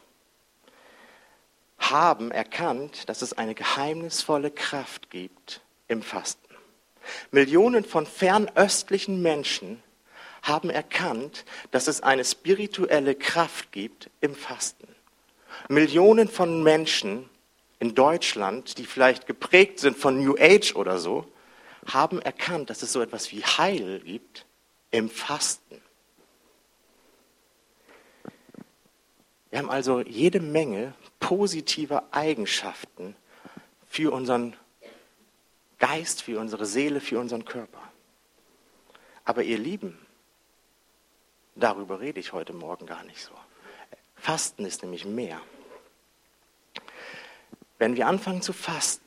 haben 1.78 2.32
erkannt, 2.32 3.08
dass 3.10 3.22
es 3.22 3.34
eine 3.34 3.56
geheimnisvolle 3.56 4.52
Kraft 4.52 5.10
gibt 5.10 5.62
im 5.88 6.02
Fasten. 6.02 6.42
Millionen 7.32 7.86
von 7.86 8.06
fernöstlichen 8.06 9.22
Menschen 9.22 9.82
haben 10.42 10.70
erkannt, 10.70 11.46
dass 11.72 11.88
es 11.88 12.02
eine 12.02 12.26
spirituelle 12.26 13.16
Kraft 13.16 13.72
gibt 13.72 14.10
im 14.22 14.36
Fasten. 14.36 14.88
Millionen 15.70 16.28
von 16.28 16.64
Menschen 16.64 17.30
in 17.86 17.96
Deutschland, 17.96 18.78
die 18.78 18.86
vielleicht 18.86 19.28
geprägt 19.28 19.80
sind 19.80 19.98
von 19.98 20.18
New 20.18 20.36
Age 20.40 20.76
oder 20.76 20.98
so, 20.98 21.26
haben 21.86 22.20
erkannt, 22.22 22.70
dass 22.70 22.82
es 22.82 22.92
so 22.92 23.02
etwas 23.02 23.32
wie 23.32 23.44
Heil 23.44 24.00
gibt 24.00 24.46
im 24.92 25.10
Fasten. 25.10 25.82
Wir 29.52 29.60
haben 29.60 29.70
also 29.70 30.02
jede 30.02 30.40
Menge 30.40 30.94
positiver 31.20 32.08
Eigenschaften 32.12 33.16
für 33.88 34.12
unseren 34.12 34.56
Geist, 35.78 36.24
für 36.24 36.40
unsere 36.40 36.66
Seele, 36.66 37.00
für 37.00 37.20
unseren 37.20 37.46
Körper. 37.46 37.82
Aber 39.24 39.44
ihr 39.44 39.58
Lieben, 39.58 39.98
Darüber 41.56 42.02
rede 42.02 42.20
ich 42.20 42.34
heute 42.34 42.52
Morgen 42.52 42.86
gar 42.86 43.04
nicht 43.06 43.22
so. 43.22 43.32
Fasten 44.16 44.66
ist 44.66 44.84
nämlich 44.84 45.06
mehr. 45.06 45.40
Wenn 47.78 47.96
wir 47.96 48.08
anfangen 48.08 48.42
zu 48.42 48.54
fasten, 48.54 49.04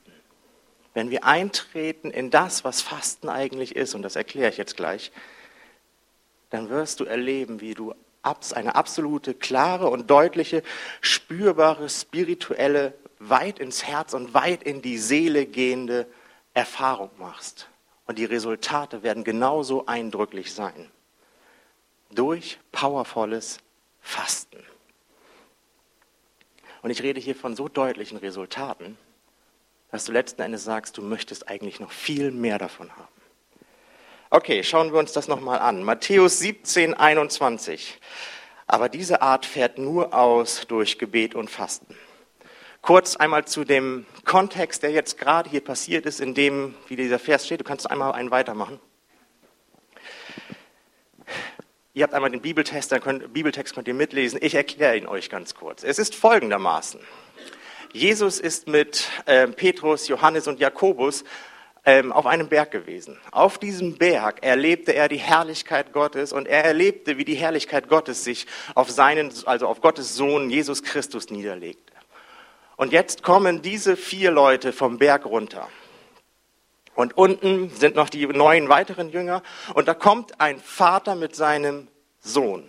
wenn 0.94 1.10
wir 1.10 1.24
eintreten 1.24 2.10
in 2.10 2.30
das, 2.30 2.64
was 2.64 2.82
Fasten 2.82 3.28
eigentlich 3.28 3.76
ist, 3.76 3.94
und 3.94 4.02
das 4.02 4.16
erkläre 4.16 4.50
ich 4.50 4.56
jetzt 4.56 4.76
gleich, 4.76 5.12
dann 6.50 6.70
wirst 6.70 7.00
du 7.00 7.04
erleben, 7.04 7.60
wie 7.60 7.74
du 7.74 7.94
eine 8.22 8.74
absolute, 8.74 9.32
klare 9.32 9.88
und 9.88 10.10
deutliche, 10.10 10.62
spürbare, 11.00 11.88
spirituelle, 11.88 12.94
weit 13.18 13.58
ins 13.58 13.84
Herz 13.84 14.12
und 14.12 14.34
weit 14.34 14.62
in 14.62 14.82
die 14.82 14.98
Seele 14.98 15.46
gehende 15.46 16.06
Erfahrung 16.54 17.10
machst. 17.18 17.68
Und 18.06 18.18
die 18.18 18.24
Resultate 18.24 19.02
werden 19.02 19.24
genauso 19.24 19.86
eindrücklich 19.86 20.52
sein 20.52 20.90
durch 22.10 22.58
powervolles 22.72 23.58
Fasten. 24.00 24.58
Und 26.82 26.90
ich 26.90 27.02
rede 27.02 27.20
hier 27.20 27.34
von 27.34 27.56
so 27.56 27.68
deutlichen 27.68 28.18
Resultaten, 28.18 28.96
dass 29.90 30.04
du 30.04 30.12
letzten 30.12 30.42
Endes 30.42 30.64
sagst, 30.64 30.96
du 30.98 31.02
möchtest 31.02 31.48
eigentlich 31.48 31.80
noch 31.80 31.92
viel 31.92 32.30
mehr 32.30 32.58
davon 32.58 32.90
haben. 32.96 33.08
Okay, 34.30 34.62
schauen 34.62 34.92
wir 34.92 34.98
uns 34.98 35.12
das 35.12 35.26
nochmal 35.26 35.58
an. 35.58 35.82
Matthäus 35.82 36.38
17, 36.38 36.94
21. 36.94 37.98
Aber 38.66 38.90
diese 38.90 39.22
Art 39.22 39.46
fährt 39.46 39.78
nur 39.78 40.12
aus 40.12 40.66
durch 40.68 40.98
Gebet 40.98 41.34
und 41.34 41.48
Fasten. 41.48 41.96
Kurz 42.82 43.16
einmal 43.16 43.46
zu 43.46 43.64
dem 43.64 44.06
Kontext, 44.24 44.82
der 44.82 44.90
jetzt 44.90 45.18
gerade 45.18 45.48
hier 45.48 45.64
passiert 45.64 46.04
ist, 46.04 46.20
in 46.20 46.34
dem, 46.34 46.74
wie 46.86 46.96
dieser 46.96 47.18
Vers 47.18 47.46
steht. 47.46 47.60
Du 47.60 47.64
kannst 47.64 47.90
einmal 47.90 48.12
einen 48.12 48.30
weitermachen. 48.30 48.78
Ihr 51.98 52.04
habt 52.04 52.14
einmal 52.14 52.30
den 52.30 52.40
Bibeltext, 52.40 52.92
dann 52.92 53.00
könnt, 53.00 53.32
Bibeltext 53.32 53.74
könnt 53.74 53.88
ihr 53.88 53.94
mitlesen. 53.94 54.38
Ich 54.40 54.54
erkläre 54.54 54.96
ihn 54.96 55.08
euch 55.08 55.28
ganz 55.28 55.56
kurz. 55.56 55.82
Es 55.82 55.98
ist 55.98 56.14
folgendermaßen. 56.14 57.00
Jesus 57.92 58.38
ist 58.38 58.68
mit 58.68 59.08
äh, 59.26 59.48
Petrus, 59.48 60.06
Johannes 60.06 60.46
und 60.46 60.60
Jakobus 60.60 61.24
ähm, 61.84 62.12
auf 62.12 62.26
einem 62.26 62.46
Berg 62.46 62.70
gewesen. 62.70 63.18
Auf 63.32 63.58
diesem 63.58 63.98
Berg 63.98 64.44
erlebte 64.44 64.94
er 64.94 65.08
die 65.08 65.16
Herrlichkeit 65.16 65.92
Gottes 65.92 66.32
und 66.32 66.46
er 66.46 66.64
erlebte, 66.64 67.18
wie 67.18 67.24
die 67.24 67.34
Herrlichkeit 67.34 67.88
Gottes 67.88 68.22
sich 68.22 68.46
auf 68.76 68.92
seinen, 68.92 69.32
also 69.46 69.66
auf 69.66 69.80
Gottes 69.80 70.14
Sohn 70.14 70.50
Jesus 70.50 70.84
Christus 70.84 71.30
niederlegte. 71.30 71.92
Und 72.76 72.92
jetzt 72.92 73.24
kommen 73.24 73.60
diese 73.60 73.96
vier 73.96 74.30
Leute 74.30 74.72
vom 74.72 74.98
Berg 74.98 75.26
runter. 75.26 75.68
Und 76.98 77.16
unten 77.16 77.70
sind 77.70 77.94
noch 77.94 78.08
die 78.08 78.26
neun 78.26 78.68
weiteren 78.68 79.10
Jünger. 79.10 79.44
Und 79.74 79.86
da 79.86 79.94
kommt 79.94 80.40
ein 80.40 80.58
Vater 80.58 81.14
mit 81.14 81.36
seinem 81.36 81.86
Sohn. 82.18 82.68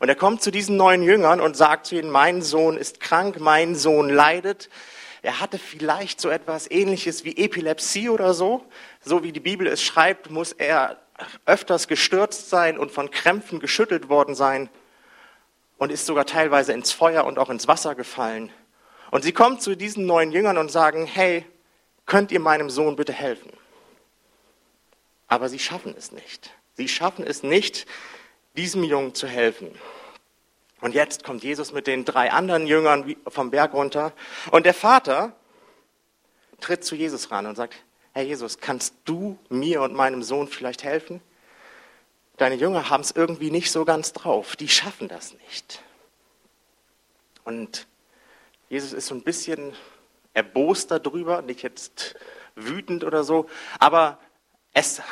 Und 0.00 0.10
er 0.10 0.16
kommt 0.16 0.42
zu 0.42 0.50
diesen 0.50 0.76
neun 0.76 1.02
Jüngern 1.02 1.40
und 1.40 1.56
sagt 1.56 1.86
zu 1.86 1.94
ihnen, 1.94 2.10
mein 2.10 2.42
Sohn 2.42 2.76
ist 2.76 3.00
krank, 3.00 3.40
mein 3.40 3.74
Sohn 3.74 4.10
leidet. 4.10 4.68
Er 5.22 5.40
hatte 5.40 5.58
vielleicht 5.58 6.20
so 6.20 6.28
etwas 6.28 6.70
ähnliches 6.70 7.24
wie 7.24 7.34
Epilepsie 7.38 8.10
oder 8.10 8.34
so. 8.34 8.66
So 9.00 9.22
wie 9.22 9.32
die 9.32 9.40
Bibel 9.40 9.66
es 9.66 9.82
schreibt, 9.82 10.30
muss 10.30 10.52
er 10.52 10.98
öfters 11.46 11.88
gestürzt 11.88 12.50
sein 12.50 12.76
und 12.76 12.92
von 12.92 13.10
Krämpfen 13.10 13.60
geschüttelt 13.60 14.10
worden 14.10 14.34
sein 14.34 14.68
und 15.78 15.90
ist 15.90 16.04
sogar 16.04 16.26
teilweise 16.26 16.74
ins 16.74 16.92
Feuer 16.92 17.24
und 17.24 17.38
auch 17.38 17.48
ins 17.48 17.66
Wasser 17.66 17.94
gefallen. 17.94 18.50
Und 19.10 19.24
sie 19.24 19.32
kommen 19.32 19.58
zu 19.58 19.74
diesen 19.74 20.04
neun 20.04 20.32
Jüngern 20.32 20.58
und 20.58 20.70
sagen, 20.70 21.06
hey, 21.06 21.46
könnt 22.12 22.30
ihr 22.30 22.40
meinem 22.40 22.68
Sohn 22.68 22.94
bitte 22.94 23.14
helfen? 23.14 23.50
Aber 25.28 25.48
sie 25.48 25.58
schaffen 25.58 25.94
es 25.96 26.12
nicht. 26.12 26.50
Sie 26.74 26.86
schaffen 26.86 27.26
es 27.26 27.42
nicht, 27.42 27.86
diesem 28.54 28.84
Jungen 28.84 29.14
zu 29.14 29.26
helfen. 29.26 29.70
Und 30.82 30.94
jetzt 30.94 31.24
kommt 31.24 31.42
Jesus 31.42 31.72
mit 31.72 31.86
den 31.86 32.04
drei 32.04 32.30
anderen 32.30 32.66
Jüngern 32.66 33.16
vom 33.28 33.50
Berg 33.50 33.72
runter 33.72 34.12
und 34.50 34.66
der 34.66 34.74
Vater 34.74 35.34
tritt 36.60 36.84
zu 36.84 36.96
Jesus 36.96 37.30
ran 37.30 37.46
und 37.46 37.56
sagt, 37.56 37.76
Herr 38.12 38.24
Jesus, 38.24 38.58
kannst 38.58 38.94
du 39.06 39.38
mir 39.48 39.80
und 39.80 39.94
meinem 39.94 40.22
Sohn 40.22 40.48
vielleicht 40.48 40.84
helfen? 40.84 41.22
Deine 42.36 42.56
Jünger 42.56 42.90
haben 42.90 43.00
es 43.00 43.12
irgendwie 43.12 43.50
nicht 43.50 43.72
so 43.72 43.86
ganz 43.86 44.12
drauf, 44.12 44.54
die 44.54 44.68
schaffen 44.68 45.08
das 45.08 45.32
nicht. 45.32 45.82
Und 47.44 47.86
Jesus 48.68 48.92
ist 48.92 49.06
so 49.06 49.14
ein 49.14 49.22
bisschen 49.22 49.72
erbost 50.34 50.90
darüber, 50.90 51.42
nicht 51.42 51.62
jetzt 51.62 52.14
wütend 52.54 53.04
oder 53.04 53.24
so, 53.24 53.48
aber 53.78 54.18
es 54.72 55.02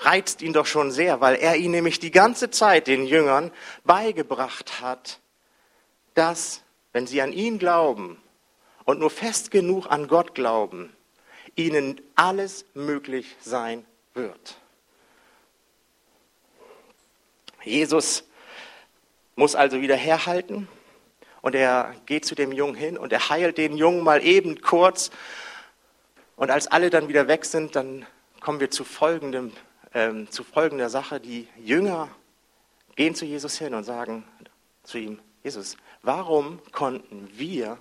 reizt 0.00 0.42
ihn 0.42 0.52
doch 0.52 0.66
schon 0.66 0.90
sehr, 0.90 1.20
weil 1.20 1.36
er 1.36 1.56
ihn 1.56 1.70
nämlich 1.70 1.98
die 1.98 2.10
ganze 2.10 2.50
Zeit 2.50 2.86
den 2.86 3.06
Jüngern 3.06 3.50
beigebracht 3.84 4.80
hat, 4.80 5.20
dass, 6.14 6.62
wenn 6.92 7.06
sie 7.06 7.22
an 7.22 7.32
ihn 7.32 7.58
glauben 7.58 8.20
und 8.84 9.00
nur 9.00 9.10
fest 9.10 9.50
genug 9.50 9.86
an 9.86 10.08
Gott 10.08 10.34
glauben, 10.34 10.94
ihnen 11.54 12.00
alles 12.14 12.66
möglich 12.74 13.36
sein 13.40 13.84
wird. 14.14 14.56
Jesus 17.62 18.24
muss 19.34 19.54
also 19.54 19.80
wieder 19.80 19.96
herhalten 19.96 20.68
und 21.46 21.54
er 21.54 21.94
geht 22.06 22.24
zu 22.24 22.34
dem 22.34 22.50
Jungen 22.50 22.74
hin 22.74 22.98
und 22.98 23.12
er 23.12 23.28
heilt 23.28 23.56
den 23.56 23.76
Jungen 23.76 24.02
mal 24.02 24.20
eben 24.20 24.60
kurz. 24.62 25.12
Und 26.34 26.50
als 26.50 26.66
alle 26.66 26.90
dann 26.90 27.06
wieder 27.06 27.28
weg 27.28 27.44
sind, 27.44 27.76
dann 27.76 28.04
kommen 28.40 28.58
wir 28.58 28.72
zu, 28.72 28.82
folgendem, 28.82 29.52
ähm, 29.94 30.28
zu 30.28 30.42
folgender 30.42 30.90
Sache. 30.90 31.20
Die 31.20 31.46
Jünger 31.56 32.08
gehen 32.96 33.14
zu 33.14 33.24
Jesus 33.24 33.56
hin 33.58 33.74
und 33.74 33.84
sagen 33.84 34.24
zu 34.82 34.98
ihm, 34.98 35.20
Jesus, 35.44 35.76
warum 36.02 36.60
konnten 36.72 37.30
wir 37.34 37.78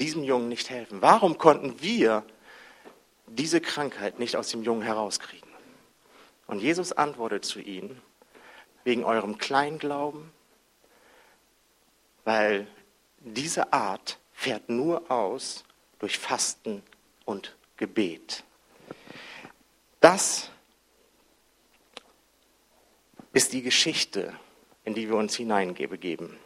diesem 0.00 0.24
Jungen 0.24 0.48
nicht 0.48 0.70
helfen? 0.70 1.02
Warum 1.02 1.36
konnten 1.36 1.82
wir 1.82 2.24
diese 3.26 3.60
Krankheit 3.60 4.18
nicht 4.18 4.34
aus 4.34 4.48
dem 4.48 4.62
Jungen 4.62 4.80
herauskriegen? 4.80 5.50
Und 6.46 6.60
Jesus 6.60 6.92
antwortet 6.92 7.44
zu 7.44 7.60
ihnen, 7.60 8.00
wegen 8.82 9.04
eurem 9.04 9.36
Kleinglauben, 9.36 10.32
weil 12.24 12.66
diese 13.20 13.72
Art 13.72 14.18
fährt 14.32 14.68
nur 14.68 15.10
aus 15.10 15.64
durch 15.98 16.18
Fasten 16.18 16.82
und 17.24 17.56
Gebet. 17.76 18.44
Das 20.00 20.50
ist 23.32 23.52
die 23.52 23.62
Geschichte, 23.62 24.32
in 24.84 24.94
die 24.94 25.08
wir 25.08 25.16
uns 25.16 25.36
hineingeben. 25.36 26.38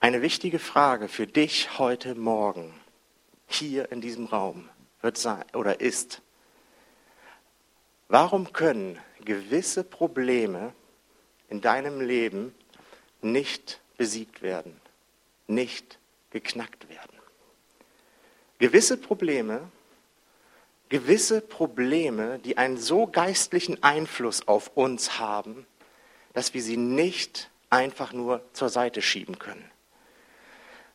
Eine 0.00 0.20
wichtige 0.20 0.58
Frage 0.58 1.08
für 1.08 1.26
dich 1.26 1.78
heute 1.78 2.14
Morgen 2.14 2.74
hier 3.46 3.90
in 3.90 4.02
diesem 4.02 4.26
Raum 4.26 4.68
wird 5.00 5.16
sein 5.16 5.44
oder 5.54 5.80
ist, 5.80 6.20
warum 8.08 8.52
können 8.52 8.98
gewisse 9.24 9.84
Probleme 9.84 10.72
in 11.48 11.60
deinem 11.60 12.00
Leben 12.00 12.54
nicht 13.22 13.80
besiegt 13.96 14.42
werden, 14.42 14.80
nicht 15.46 15.98
geknackt 16.30 16.88
werden? 16.88 17.18
Gewisse 18.58 18.96
Probleme 18.96 19.70
gewisse 20.94 21.40
Probleme, 21.40 22.38
die 22.38 22.56
einen 22.56 22.76
so 22.76 23.08
geistlichen 23.08 23.82
Einfluss 23.82 24.46
auf 24.46 24.70
uns 24.76 25.18
haben, 25.18 25.66
dass 26.34 26.54
wir 26.54 26.62
sie 26.62 26.76
nicht 26.76 27.50
einfach 27.68 28.12
nur 28.12 28.42
zur 28.52 28.68
Seite 28.68 29.02
schieben 29.02 29.40
können. 29.40 29.68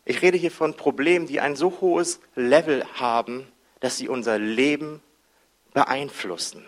Ich 0.06 0.22
rede 0.22 0.38
hier 0.38 0.52
von 0.52 0.76
Problemen, 0.76 1.28
die 1.28 1.40
ein 1.40 1.58
so 1.58 1.82
hohes 1.82 2.22
Level 2.36 2.86
haben, 2.94 3.52
dass 3.82 3.98
sie 3.98 4.08
unser 4.08 4.40
Leben 4.40 5.02
beeinflussen. 5.74 6.66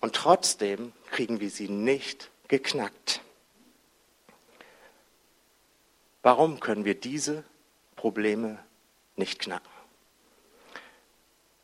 Und 0.00 0.14
trotzdem 0.14 0.92
kriegen 1.10 1.40
wir 1.40 1.50
sie 1.50 1.68
nicht 1.68 2.30
geknackt. 2.48 3.20
Warum 6.22 6.60
können 6.60 6.84
wir 6.84 6.94
diese 6.94 7.44
Probleme 7.96 8.58
nicht 9.16 9.38
knacken? 9.38 9.70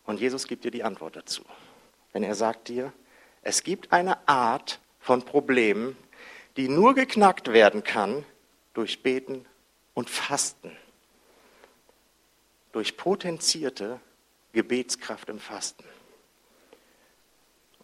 Und 0.05 0.21
Jesus 0.21 0.47
gibt 0.47 0.65
dir 0.65 0.71
die 0.71 0.85
Antwort 0.85 1.17
dazu. 1.17 1.45
Denn 2.13 2.23
er 2.23 2.35
sagt 2.35 2.69
dir, 2.69 2.93
es 3.43 3.63
gibt 3.63 3.93
eine 3.93 4.29
Art 4.29 4.81
von 5.01 5.23
Problemen, 5.25 5.97
die 6.57 6.69
nur 6.69 6.95
geknackt 6.95 7.53
werden 7.53 7.83
kann 7.85 8.25
durch 8.75 9.03
Beten 9.03 9.45
und 9.93 10.09
Fasten. 10.09 10.77
Durch 12.73 12.97
potenzierte 12.97 14.01
Gebetskraft 14.53 15.29
im 15.29 15.39
Fasten. 15.39 15.85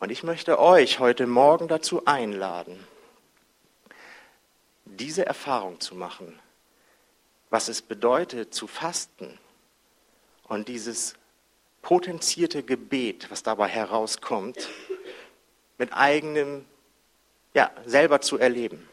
Und 0.01 0.09
ich 0.11 0.23
möchte 0.23 0.59
euch 0.59 0.99
heute 0.99 1.27
Morgen 1.27 1.69
dazu 1.69 2.07
einladen, 2.07 2.83
diese 4.87 5.27
Erfahrung 5.27 5.79
zu 5.79 5.95
machen, 5.95 6.39
was 7.51 7.69
es 7.69 7.83
bedeutet 7.83 8.55
zu 8.55 8.67
fasten 8.67 9.39
und 10.45 10.69
dieses 10.69 11.17
potenzierte 11.83 12.63
Gebet, 12.63 13.31
was 13.31 13.43
dabei 13.43 13.69
herauskommt, 13.69 14.71
mit 15.77 15.93
eigenem, 15.93 16.65
ja, 17.53 17.71
selber 17.85 18.23
zu 18.23 18.39
erleben. 18.39 18.89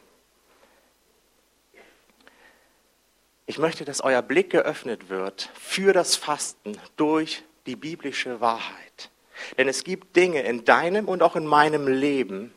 Ich 3.46 3.58
möchte, 3.60 3.86
dass 3.86 4.02
euer 4.02 4.22
Blick 4.22 4.50
geöffnet 4.50 5.08
wird 5.08 5.50
für 5.54 5.94
das 5.94 6.18
Fasten 6.18 6.78
durch 6.98 7.44
die 7.66 7.78
biblische 7.78 8.42
Wahrheit. 8.42 9.10
Denn 9.58 9.68
es 9.68 9.84
gibt 9.84 10.16
Dinge 10.16 10.42
in 10.42 10.66
deinem 10.66 11.08
und 11.08 11.22
auch 11.22 11.36
in 11.36 11.46
meinem 11.46 11.88
Leben, 11.88 12.54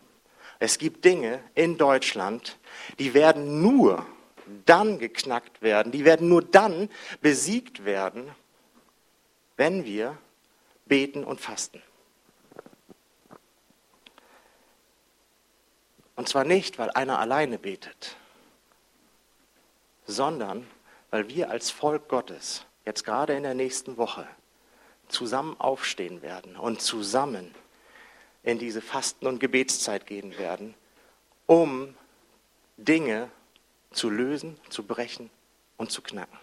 es 0.59 0.79
gibt 0.79 1.05
Dinge 1.05 1.43
in 1.55 1.79
Deutschland, 1.79 2.59
die 2.99 3.15
werden 3.15 3.63
nur 3.63 4.05
dann 4.67 4.99
geknackt 4.99 5.63
werden, 5.63 5.93
die 5.93 6.05
werden 6.05 6.29
nur 6.29 6.43
dann 6.43 6.91
besiegt 7.21 7.85
werden, 7.85 8.31
wenn 9.57 9.85
wir 9.85 10.19
beten 10.87 11.25
und 11.25 11.41
fasten. 11.41 11.83
Und 16.17 16.29
zwar 16.29 16.45
nicht, 16.45 16.79
weil 16.79 16.91
einer 16.91 17.19
alleine 17.19 17.59
betet, 17.59 18.17
sondern 20.07 20.67
weil 21.11 21.29
wir 21.29 21.51
als 21.51 21.71
Volk 21.71 22.09
Gottes 22.09 22.67
jetzt 22.85 23.05
gerade 23.05 23.35
in 23.35 23.43
der 23.43 23.55
nächsten 23.55 23.97
Woche 23.97 24.27
zusammen 25.13 25.57
aufstehen 25.59 26.23
werden 26.23 26.57
und 26.57 26.81
zusammen 26.81 27.55
in 28.43 28.59
diese 28.59 28.81
Fasten- 28.81 29.27
und 29.27 29.39
Gebetszeit 29.41 30.07
gehen 30.07 30.39
werden, 30.39 30.75
um 31.47 31.95
Dinge 32.77 33.31
zu 33.93 34.09
lösen, 34.09 34.59
zu 34.69 34.85
brechen 34.85 35.31
und 35.77 35.91
zu 35.91 36.03
knacken. 36.03 36.39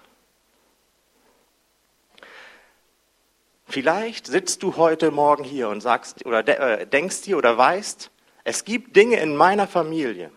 Vielleicht 3.65 4.27
sitzt 4.27 4.63
du 4.63 4.77
heute 4.77 5.11
Morgen 5.11 5.43
hier 5.43 5.69
und 5.69 5.81
sagst 5.81 6.25
oder 6.25 6.47
äh, 6.47 6.87
denkst 6.87 7.21
dir 7.21 7.37
oder 7.37 7.57
weißt, 7.57 8.11
es 8.43 8.63
gibt 8.63 8.95
Dinge 8.95 9.19
in 9.19 9.35
meiner 9.35 9.67
Familie 9.67 10.31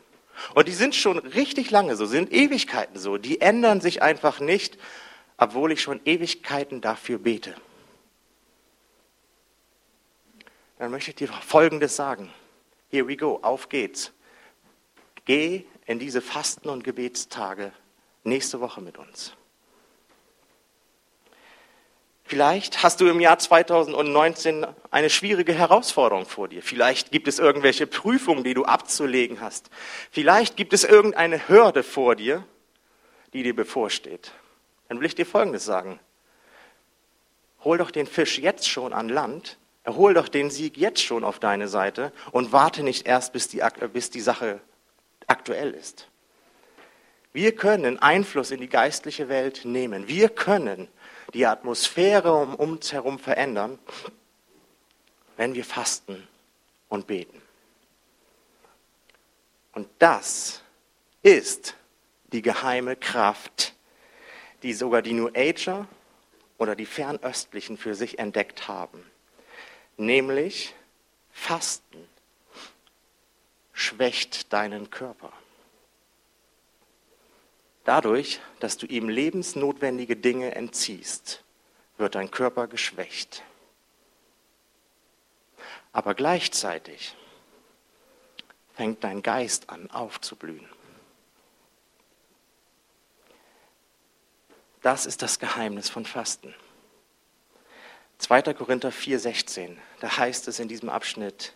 und 0.55 0.67
die 0.67 0.73
sind 0.73 0.95
schon 0.95 1.19
richtig 1.19 1.71
lange 1.71 1.95
so, 1.97 2.07
sind 2.07 2.33
Ewigkeiten 2.33 2.99
so, 2.99 3.19
die 3.19 3.41
ändern 3.41 3.81
sich 3.81 4.03
einfach 4.03 4.41
nicht, 4.41 4.79
obwohl 5.37 5.71
ich 5.73 5.81
schon 5.81 6.01
Ewigkeiten 6.05 6.81
dafür 6.81 7.19
bete. 7.19 7.55
Dann 10.81 10.91
möchte 10.91 11.11
ich 11.11 11.17
dir 11.17 11.29
Folgendes 11.29 11.95
sagen. 11.95 12.33
Here 12.89 13.07
we 13.07 13.15
go, 13.15 13.39
auf 13.43 13.69
geht's. 13.69 14.13
Geh 15.27 15.67
in 15.85 15.99
diese 15.99 16.23
Fasten- 16.23 16.71
und 16.71 16.85
Gebetstage 16.85 17.73
nächste 18.25 18.63
Woche 18.63 18.81
mit 18.81 18.97
uns. 18.97 19.35
Vielleicht 22.25 22.83
hast 22.83 23.03
du 23.03 23.09
im 23.09 23.21
Jahr 23.21 23.39
2019 23.39 24.67
eine 24.91 25.11
schwierige 25.11 25.53
Herausforderung 25.53 26.25
vor 26.25 26.49
dir. 26.49 26.63
Vielleicht 26.63 27.13
gibt 27.13 27.29
es 27.29 27.39
irgendwelche 27.39 27.87
Prüfungen, 27.87 28.43
die 28.43 28.55
du 28.55 28.65
abzulegen 28.65 29.43
hast. 29.43 29.69
Vielleicht 30.11 30.57
gibt 30.57 30.73
es 30.73 30.85
irgendeine 30.85 31.47
Hürde 31.47 31.83
vor 31.83 32.17
dir, 32.17 32.43
die 33.35 33.43
dir 33.43 33.55
bevorsteht. 33.55 34.33
Dann 34.89 34.99
will 34.99 35.07
ich 35.07 35.15
dir 35.15 35.27
Folgendes 35.27 35.67
sagen. 35.67 36.01
Hol 37.65 37.77
doch 37.77 37.91
den 37.91 38.07
Fisch 38.07 38.39
jetzt 38.39 38.67
schon 38.67 38.95
an 38.95 39.11
Land, 39.11 39.59
erhol 39.85 40.15
doch 40.15 40.29
den 40.29 40.51
Sieg 40.51 40.77
jetzt 40.77 41.03
schon 41.03 41.25
auf 41.25 41.39
deine 41.39 41.69
Seite 41.69 42.13
und 42.33 42.53
warte 42.53 42.83
nicht 42.83 43.07
erst, 43.07 43.33
bis 43.33 43.49
die, 43.49 43.63
bis 43.93 44.11
die 44.11 44.21
Sache 44.21 44.61
aktuell 45.27 45.73
ist. 45.73 46.09
Wir 47.33 47.55
können 47.55 47.99
Einfluss 47.99 48.51
in 48.51 48.61
die 48.61 48.69
geistliche 48.69 49.29
Welt 49.29 49.65
nehmen. 49.65 50.09
Wir 50.09 50.29
können 50.29 50.89
die 51.33 51.47
Atmosphäre 51.47 52.35
um 52.35 52.55
uns 52.57 52.93
herum 52.93 53.19
verändern, 53.19 53.79
wenn 55.37 55.55
wir 55.55 55.65
fasten 55.65 56.27
und 56.89 57.07
beten. 57.07 57.41
Und 59.73 59.89
das 60.01 60.63
ist 61.23 61.77
die 62.33 62.43
geheime 62.43 62.97
Kraft, 62.97 63.75
die 64.63 64.73
sogar 64.73 65.03
die 65.03 65.13
New 65.13 65.31
Ager 65.35 65.87
oder 66.59 66.75
die 66.75 66.87
Fernöstlichen 66.87 67.79
für 67.79 67.95
sich 67.95 68.19
entdeckt 68.19 68.67
haben. 68.67 69.05
Nämlich 70.01 70.75
Fasten 71.31 72.09
schwächt 73.75 74.51
deinen 74.51 74.89
Körper. 74.89 75.31
Dadurch, 77.85 78.41
dass 78.61 78.79
du 78.79 78.87
ihm 78.87 79.11
lebensnotwendige 79.11 80.17
Dinge 80.17 80.55
entziehst, 80.55 81.45
wird 81.99 82.15
dein 82.15 82.31
Körper 82.31 82.67
geschwächt. 82.67 83.43
Aber 85.93 86.15
gleichzeitig 86.15 87.15
fängt 88.77 89.05
dein 89.05 89.21
Geist 89.21 89.69
an 89.69 89.91
aufzublühen. 89.91 90.67
Das 94.81 95.05
ist 95.05 95.21
das 95.21 95.39
Geheimnis 95.39 95.91
von 95.91 96.07
Fasten. 96.07 96.55
2. 98.21 98.55
Korinther 98.55 98.93
4:16, 98.93 99.79
da 100.01 100.19
heißt 100.19 100.47
es 100.49 100.61
in 100.61 100.69
diesem 100.69 100.91
Abschnitt, 100.91 101.55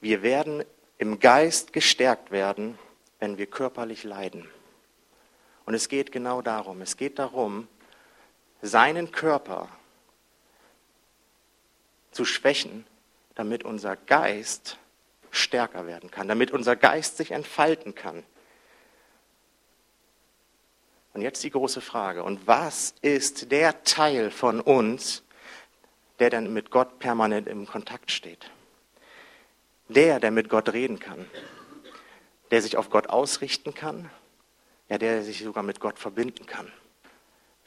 wir 0.00 0.22
werden 0.22 0.64
im 0.98 1.20
Geist 1.20 1.72
gestärkt 1.72 2.32
werden, 2.32 2.76
wenn 3.20 3.38
wir 3.38 3.46
körperlich 3.46 4.02
leiden. 4.02 4.50
Und 5.64 5.74
es 5.74 5.88
geht 5.88 6.10
genau 6.10 6.42
darum. 6.42 6.82
Es 6.82 6.96
geht 6.96 7.20
darum, 7.20 7.68
seinen 8.62 9.12
Körper 9.12 9.68
zu 12.10 12.24
schwächen, 12.24 12.84
damit 13.36 13.62
unser 13.62 13.96
Geist 13.96 14.78
stärker 15.30 15.86
werden 15.86 16.10
kann, 16.10 16.26
damit 16.26 16.50
unser 16.50 16.74
Geist 16.74 17.16
sich 17.16 17.30
entfalten 17.30 17.94
kann. 17.94 18.24
Und 21.14 21.22
jetzt 21.22 21.44
die 21.44 21.50
große 21.50 21.80
Frage, 21.80 22.24
und 22.24 22.46
was 22.48 22.94
ist 23.02 23.52
der 23.52 23.84
Teil 23.84 24.32
von 24.32 24.60
uns, 24.60 25.22
der 26.18 26.30
dann 26.30 26.52
mit 26.52 26.70
Gott 26.70 26.98
permanent 26.98 27.48
im 27.48 27.66
Kontakt 27.66 28.10
steht? 28.10 28.50
Der, 29.88 30.20
der 30.20 30.30
mit 30.30 30.48
Gott 30.48 30.72
reden 30.72 30.98
kann, 30.98 31.26
der 32.50 32.62
sich 32.62 32.76
auf 32.76 32.90
Gott 32.90 33.08
ausrichten 33.08 33.74
kann, 33.74 34.10
ja, 34.88 34.98
der 34.98 35.22
sich 35.22 35.42
sogar 35.42 35.62
mit 35.62 35.80
Gott 35.80 35.98
verbinden 35.98 36.46
kann. 36.46 36.70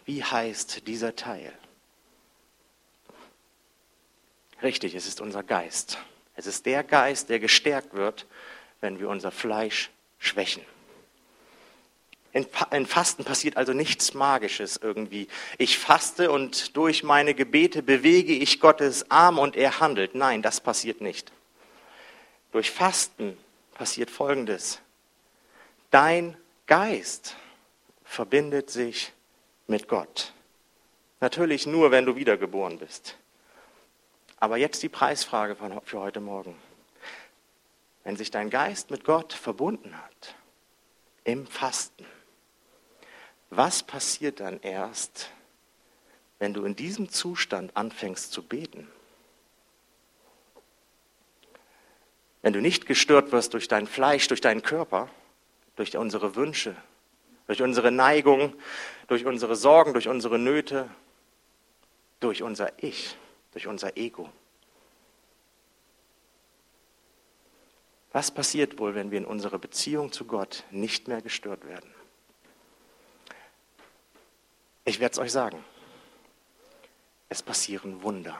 Wie 0.06 0.24
heißt 0.24 0.88
dieser 0.88 1.16
Teil? 1.16 1.52
Richtig, 4.62 4.96
es 4.96 5.08
ist 5.08 5.22
unser 5.22 5.44
Geist. 5.44 5.98
Es 6.36 6.48
ist 6.48 6.66
der 6.66 6.84
Geist, 6.84 7.30
der 7.30 7.40
gestärkt 7.40 7.94
wird, 7.94 8.26
wenn 8.82 9.00
wir 9.00 9.10
unser 9.10 9.32
Fleisch 9.32 9.90
schwächen. 10.20 10.64
In 12.36 12.86
Fasten 12.86 13.24
passiert 13.24 13.56
also 13.56 13.72
nichts 13.72 14.14
Magisches 14.14 14.76
irgendwie. 14.76 15.30
Ich 15.58 15.80
faste 15.80 16.30
und 16.30 16.76
durch 16.76 17.02
meine 17.02 17.34
Gebete 17.34 17.82
bewege 17.82 18.34
ich 18.34 18.60
Gottes 18.60 19.10
Arm 19.10 19.40
und 19.40 19.56
er 19.56 19.80
handelt. 19.80 20.16
Nein, 20.16 20.42
das 20.42 20.60
passiert 20.60 21.00
nicht. 21.00 21.32
Durch 22.52 22.72
Fasten 22.72 23.38
passiert 23.74 24.12
Folgendes. 24.12 24.82
Dein 25.92 26.36
Geist 26.68 27.38
verbindet 28.04 28.70
sich 28.70 29.14
mit 29.68 29.88
Gott. 29.88 30.34
Natürlich 31.22 31.66
nur, 31.66 31.92
wenn 31.92 32.06
du 32.06 32.18
wiedergeboren 32.18 32.80
bist. 32.80 33.18
Aber 34.42 34.58
jetzt 34.58 34.84
die 34.84 34.90
Preisfrage 34.90 35.56
für 35.86 36.00
heute 36.02 36.20
Morgen. 36.20 36.58
Wenn 38.04 38.18
sich 38.18 38.30
dein 38.30 38.50
Geist 38.50 38.92
mit 38.92 39.06
Gott 39.06 39.32
verbunden 39.32 39.98
hat, 39.98 40.36
im 41.24 41.48
Fasten, 41.48 42.06
was 43.58 43.84
passiert 43.84 44.40
dann 44.40 44.60
erst, 44.62 45.30
wenn 46.40 46.54
du 46.54 46.66
in 46.66 46.76
diesem 46.76 47.10
Zustand 47.10 47.76
anfängst 47.76 48.32
zu 48.32 48.44
beten? 48.44 48.90
Wenn 52.42 52.54
du 52.54 52.62
nicht 52.62 52.86
gestört 52.86 53.32
wirst 53.32 53.54
durch 53.54 53.68
dein 53.68 53.88
Fleisch, 53.88 54.28
durch 54.28 54.42
deinen 54.42 54.62
Körper, 54.62 55.10
durch 55.76 55.98
unsere 55.98 56.36
Wünsche, 56.36 56.76
durch 57.48 57.62
unsere 57.62 57.92
Neigung, 57.92 58.54
durch 59.08 59.26
unsere 59.26 59.56
Sorgen, 59.56 59.94
durch 59.94 60.08
unsere 60.08 60.38
Nöte, 60.38 60.90
durch 62.20 62.44
unser 62.44 62.72
Ich, 62.84 63.16
durch 63.52 63.68
unser 63.68 63.98
Ego. 63.98 64.30
Was 68.12 68.32
passiert 68.32 68.80
wohl, 68.80 68.96
wenn 68.96 69.12
wir 69.12 69.18
in 69.18 69.26
unserer 69.26 69.60
Beziehung 69.60 70.12
zu 70.12 70.26
Gott 70.26 70.64
nicht 70.72 71.08
mehr 71.08 71.22
gestört 71.22 71.66
werden? 71.68 71.94
Ich 74.86 75.00
werde 75.00 75.14
es 75.14 75.20
euch 75.20 75.32
sagen. 75.32 75.64
Es 77.28 77.42
passieren 77.42 78.04
Wunder. 78.04 78.40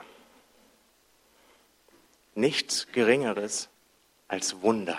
Nichts 2.34 2.86
Geringeres 2.92 3.68
als 4.28 4.62
Wunder. 4.62 4.98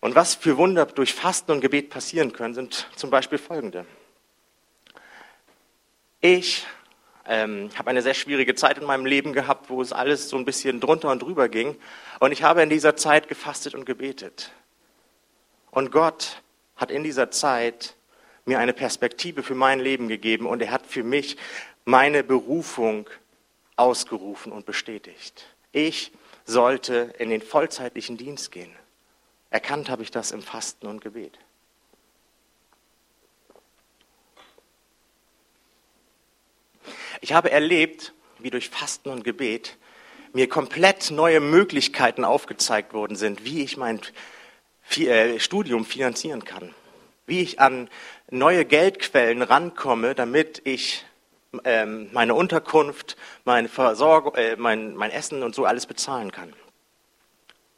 Und 0.00 0.14
was 0.14 0.34
für 0.34 0.58
Wunder 0.58 0.84
durch 0.84 1.14
Fasten 1.14 1.52
und 1.52 1.60
Gebet 1.60 1.88
passieren 1.88 2.32
können, 2.32 2.54
sind 2.54 2.88
zum 2.96 3.08
Beispiel 3.08 3.38
folgende. 3.38 3.86
Ich 6.20 6.66
ähm, 7.24 7.70
habe 7.76 7.90
eine 7.90 8.02
sehr 8.02 8.14
schwierige 8.14 8.54
Zeit 8.54 8.78
in 8.78 8.84
meinem 8.84 9.06
Leben 9.06 9.32
gehabt, 9.32 9.70
wo 9.70 9.80
es 9.80 9.92
alles 9.92 10.28
so 10.28 10.36
ein 10.36 10.44
bisschen 10.44 10.80
drunter 10.80 11.10
und 11.10 11.22
drüber 11.22 11.48
ging. 11.48 11.76
Und 12.20 12.32
ich 12.32 12.42
habe 12.42 12.62
in 12.62 12.68
dieser 12.68 12.96
Zeit 12.96 13.28
gefastet 13.28 13.74
und 13.74 13.86
gebetet. 13.86 14.52
Und 15.70 15.90
Gott 15.90 16.42
hat 16.76 16.90
in 16.90 17.04
dieser 17.04 17.30
Zeit 17.30 17.94
mir 18.44 18.58
eine 18.58 18.72
Perspektive 18.72 19.42
für 19.42 19.54
mein 19.54 19.80
Leben 19.80 20.08
gegeben 20.08 20.46
und 20.46 20.60
er 20.62 20.70
hat 20.70 20.86
für 20.86 21.04
mich 21.04 21.36
meine 21.84 22.24
Berufung 22.24 23.08
ausgerufen 23.76 24.52
und 24.52 24.66
bestätigt. 24.66 25.46
Ich 25.72 26.12
sollte 26.44 27.14
in 27.18 27.30
den 27.30 27.42
vollzeitlichen 27.42 28.16
Dienst 28.16 28.50
gehen. 28.50 28.72
Erkannt 29.50 29.88
habe 29.88 30.02
ich 30.02 30.10
das 30.10 30.32
im 30.32 30.42
Fasten 30.42 30.86
und 30.86 31.00
Gebet. 31.00 31.38
Ich 37.20 37.32
habe 37.32 37.50
erlebt, 37.50 38.12
wie 38.38 38.50
durch 38.50 38.68
Fasten 38.70 39.10
und 39.10 39.22
Gebet 39.22 39.76
mir 40.32 40.48
komplett 40.48 41.10
neue 41.10 41.40
Möglichkeiten 41.40 42.24
aufgezeigt 42.24 42.94
worden 42.94 43.16
sind, 43.16 43.44
wie 43.44 43.62
ich 43.62 43.76
mein 43.76 44.00
äh, 44.96 45.38
Studium 45.38 45.84
finanzieren 45.84 46.44
kann, 46.44 46.74
wie 47.26 47.40
ich 47.40 47.60
an 47.60 47.88
neue 48.30 48.64
Geldquellen 48.64 49.42
rankomme, 49.42 50.14
damit 50.14 50.62
ich 50.64 51.04
ähm, 51.64 52.08
meine 52.12 52.34
Unterkunft, 52.34 53.16
meine 53.44 53.68
Versorgung, 53.68 54.34
äh, 54.34 54.56
mein, 54.56 54.94
mein 54.94 55.10
Essen 55.10 55.42
und 55.42 55.54
so 55.54 55.64
alles 55.64 55.86
bezahlen 55.86 56.32
kann. 56.32 56.52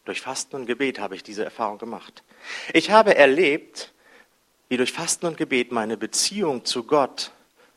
Durch 0.04 0.20
Fasten 0.20 0.56
und 0.56 0.66
Gebet 0.66 0.98
habe 0.98 1.16
ich 1.16 1.22
diese 1.22 1.44
Erfahrung 1.44 1.78
gemacht. 1.78 2.22
Ich 2.72 2.90
habe 2.90 3.16
erlebt, 3.16 3.92
wie 4.68 4.76
durch 4.76 4.92
Fasten 4.92 5.26
und 5.26 5.36
Gebet 5.36 5.72
meine 5.72 5.96
Beziehung 5.96 6.64
zu 6.64 6.84
Gott 6.84 7.32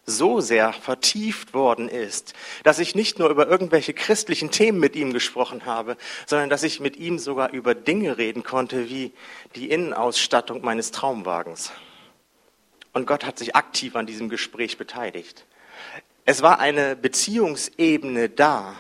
so 0.10 0.40
sehr 0.40 0.72
vertieft 0.72 1.54
worden 1.54 1.90
ist, 1.90 2.34
dass 2.64 2.80
ich 2.80 2.96
nicht 2.96 3.20
nur 3.20 3.30
über 3.30 3.48
irgendwelche 3.48 3.94
christlichen 3.94 4.52
Themen 4.52 4.80
mit 4.80 4.96
ihm 4.96 5.12
gesprochen 5.12 5.66
habe, 5.66 5.98
sondern 6.26 6.50
dass 6.50 6.64
ich 6.64 6.80
mit 6.80 6.96
ihm 6.96 7.20
sogar 7.20 7.52
über 7.52 7.76
Dinge 7.76 8.18
reden 8.18 8.42
konnte, 8.42 8.90
wie 8.90 9.12
die 9.56 9.70
Innenausstattung 9.70 10.64
meines 10.64 10.92
Traumwagens. 10.92 11.74
Und 12.94 13.06
Gott 13.06 13.26
hat 13.26 13.38
sich 13.38 13.56
aktiv 13.56 13.98
an 13.98 14.08
diesem 14.08 14.30
Gespräch 14.30 14.78
beteiligt. 14.78 15.46
Es 16.26 16.42
war 16.42 16.60
eine 16.60 16.96
Beziehungsebene 16.96 18.30
da, 18.30 18.80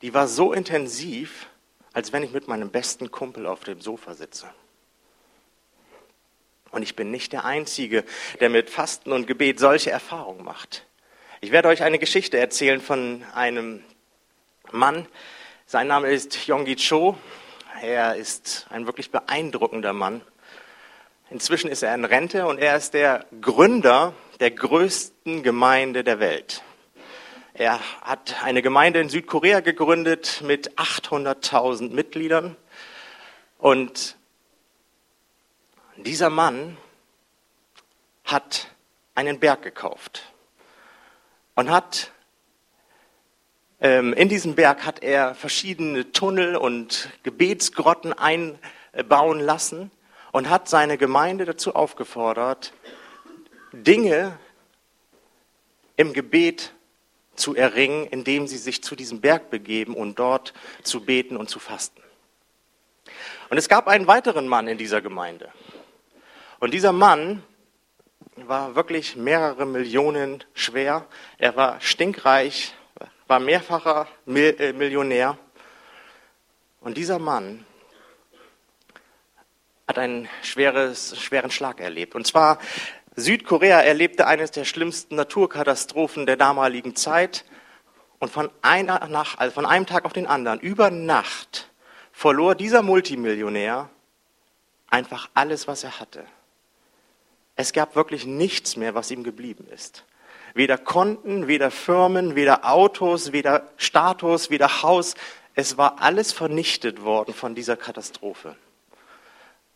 die 0.00 0.14
war 0.14 0.26
so 0.26 0.52
intensiv, 0.54 1.46
als 1.92 2.12
wenn 2.12 2.22
ich 2.22 2.32
mit 2.32 2.48
meinem 2.48 2.70
besten 2.70 3.10
Kumpel 3.10 3.46
auf 3.46 3.60
dem 3.60 3.80
Sofa 3.80 4.14
sitze. 4.14 4.46
Und 6.74 6.82
ich 6.82 6.96
bin 6.96 7.12
nicht 7.12 7.32
der 7.32 7.44
Einzige, 7.44 8.02
der 8.40 8.50
mit 8.50 8.68
Fasten 8.68 9.12
und 9.12 9.28
Gebet 9.28 9.60
solche 9.60 9.92
Erfahrungen 9.92 10.44
macht. 10.44 10.84
Ich 11.40 11.52
werde 11.52 11.68
euch 11.68 11.84
eine 11.84 12.00
Geschichte 12.00 12.36
erzählen 12.36 12.80
von 12.80 13.24
einem 13.32 13.84
Mann. 14.72 15.06
Sein 15.66 15.86
Name 15.86 16.08
ist 16.08 16.48
Yonggi 16.48 16.74
Cho. 16.74 17.16
Er 17.80 18.16
ist 18.16 18.66
ein 18.70 18.86
wirklich 18.86 19.12
beeindruckender 19.12 19.92
Mann. 19.92 20.20
Inzwischen 21.30 21.70
ist 21.70 21.84
er 21.84 21.94
in 21.94 22.04
Rente 22.04 22.44
und 22.44 22.58
er 22.58 22.76
ist 22.76 22.92
der 22.92 23.24
Gründer 23.40 24.12
der 24.40 24.50
größten 24.50 25.44
Gemeinde 25.44 26.02
der 26.02 26.18
Welt. 26.18 26.64
Er 27.52 27.78
hat 28.00 28.42
eine 28.42 28.62
Gemeinde 28.62 28.98
in 28.98 29.10
Südkorea 29.10 29.60
gegründet 29.60 30.42
mit 30.44 30.72
800.000 30.72 31.92
Mitgliedern. 31.92 32.56
Und 33.58 34.16
dieser 35.96 36.30
Mann 36.30 36.76
hat 38.24 38.68
einen 39.14 39.38
Berg 39.38 39.62
gekauft 39.62 40.32
und 41.54 41.70
hat 41.70 42.10
ähm, 43.80 44.12
in 44.14 44.28
diesem 44.28 44.54
Berg 44.54 44.84
hat 44.86 45.02
er 45.02 45.34
verschiedene 45.34 46.12
Tunnel 46.12 46.56
und 46.56 47.10
Gebetsgrotten 47.22 48.12
einbauen 48.12 49.40
lassen 49.40 49.90
und 50.32 50.48
hat 50.48 50.68
seine 50.68 50.98
Gemeinde 50.98 51.44
dazu 51.44 51.74
aufgefordert, 51.74 52.72
Dinge 53.72 54.38
im 55.96 56.12
Gebet 56.12 56.72
zu 57.36 57.54
erringen, 57.54 58.06
indem 58.06 58.46
sie 58.46 58.58
sich 58.58 58.82
zu 58.82 58.96
diesem 58.96 59.20
Berg 59.20 59.50
begeben 59.50 59.94
und 59.94 60.18
dort 60.18 60.54
zu 60.82 61.04
beten 61.04 61.36
und 61.36 61.50
zu 61.50 61.58
fasten. 61.58 62.00
Und 63.50 63.58
es 63.58 63.68
gab 63.68 63.86
einen 63.86 64.06
weiteren 64.06 64.48
Mann 64.48 64.66
in 64.66 64.78
dieser 64.78 65.00
Gemeinde. 65.00 65.52
Und 66.64 66.70
dieser 66.72 66.92
Mann 66.92 67.42
war 68.36 68.74
wirklich 68.74 69.16
mehrere 69.16 69.66
Millionen 69.66 70.42
schwer. 70.54 71.06
Er 71.36 71.56
war 71.56 71.78
stinkreich, 71.82 72.74
war 73.26 73.38
mehrfacher 73.38 74.08
äh, 74.26 74.72
Millionär. 74.72 75.36
Und 76.80 76.96
dieser 76.96 77.18
Mann 77.18 77.66
hat 79.86 79.98
einen 79.98 80.26
schweres, 80.42 81.20
schweren 81.20 81.50
Schlag 81.50 81.80
erlebt. 81.80 82.14
Und 82.14 82.26
zwar 82.26 82.58
Südkorea 83.14 83.82
erlebte 83.82 84.26
eines 84.26 84.50
der 84.50 84.64
schlimmsten 84.64 85.16
Naturkatastrophen 85.16 86.24
der 86.24 86.38
damaligen 86.38 86.96
Zeit. 86.96 87.44
Und 88.20 88.30
von, 88.30 88.48
einer 88.62 89.06
nach, 89.08 89.36
also 89.36 89.52
von 89.52 89.66
einem 89.66 89.84
Tag 89.84 90.06
auf 90.06 90.14
den 90.14 90.26
anderen, 90.26 90.60
über 90.60 90.90
Nacht, 90.90 91.70
verlor 92.10 92.54
dieser 92.54 92.80
Multimillionär 92.80 93.90
einfach 94.88 95.28
alles, 95.34 95.68
was 95.68 95.84
er 95.84 96.00
hatte. 96.00 96.24
Es 97.56 97.72
gab 97.72 97.94
wirklich 97.94 98.26
nichts 98.26 98.76
mehr, 98.76 98.94
was 98.94 99.10
ihm 99.10 99.22
geblieben 99.22 99.66
ist. 99.72 100.04
Weder 100.54 100.78
Konten, 100.78 101.46
weder 101.46 101.70
Firmen, 101.70 102.34
weder 102.34 102.64
Autos, 102.70 103.32
weder 103.32 103.70
Status, 103.76 104.50
weder 104.50 104.82
Haus. 104.82 105.14
Es 105.54 105.76
war 105.76 106.00
alles 106.00 106.32
vernichtet 106.32 107.02
worden 107.02 107.34
von 107.34 107.54
dieser 107.54 107.76
Katastrophe. 107.76 108.56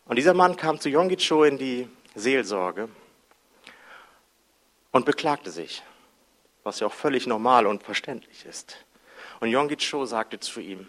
Und 0.06 0.16
dieser 0.16 0.34
Mann 0.34 0.56
kam 0.56 0.80
zu 0.80 0.88
Yonggi 0.88 1.16
Cho 1.16 1.44
in 1.44 1.58
die 1.58 1.88
Seelsorge 2.14 2.88
und 4.90 5.04
beklagte 5.04 5.50
sich, 5.50 5.82
was 6.64 6.80
ja 6.80 6.86
auch 6.86 6.94
völlig 6.94 7.26
normal 7.26 7.66
und 7.66 7.82
verständlich 7.82 8.44
ist. 8.46 8.84
Und 9.40 9.50
Yonggi 9.50 9.76
Cho 9.76 10.04
sagte 10.06 10.40
zu 10.40 10.60
ihm, 10.60 10.88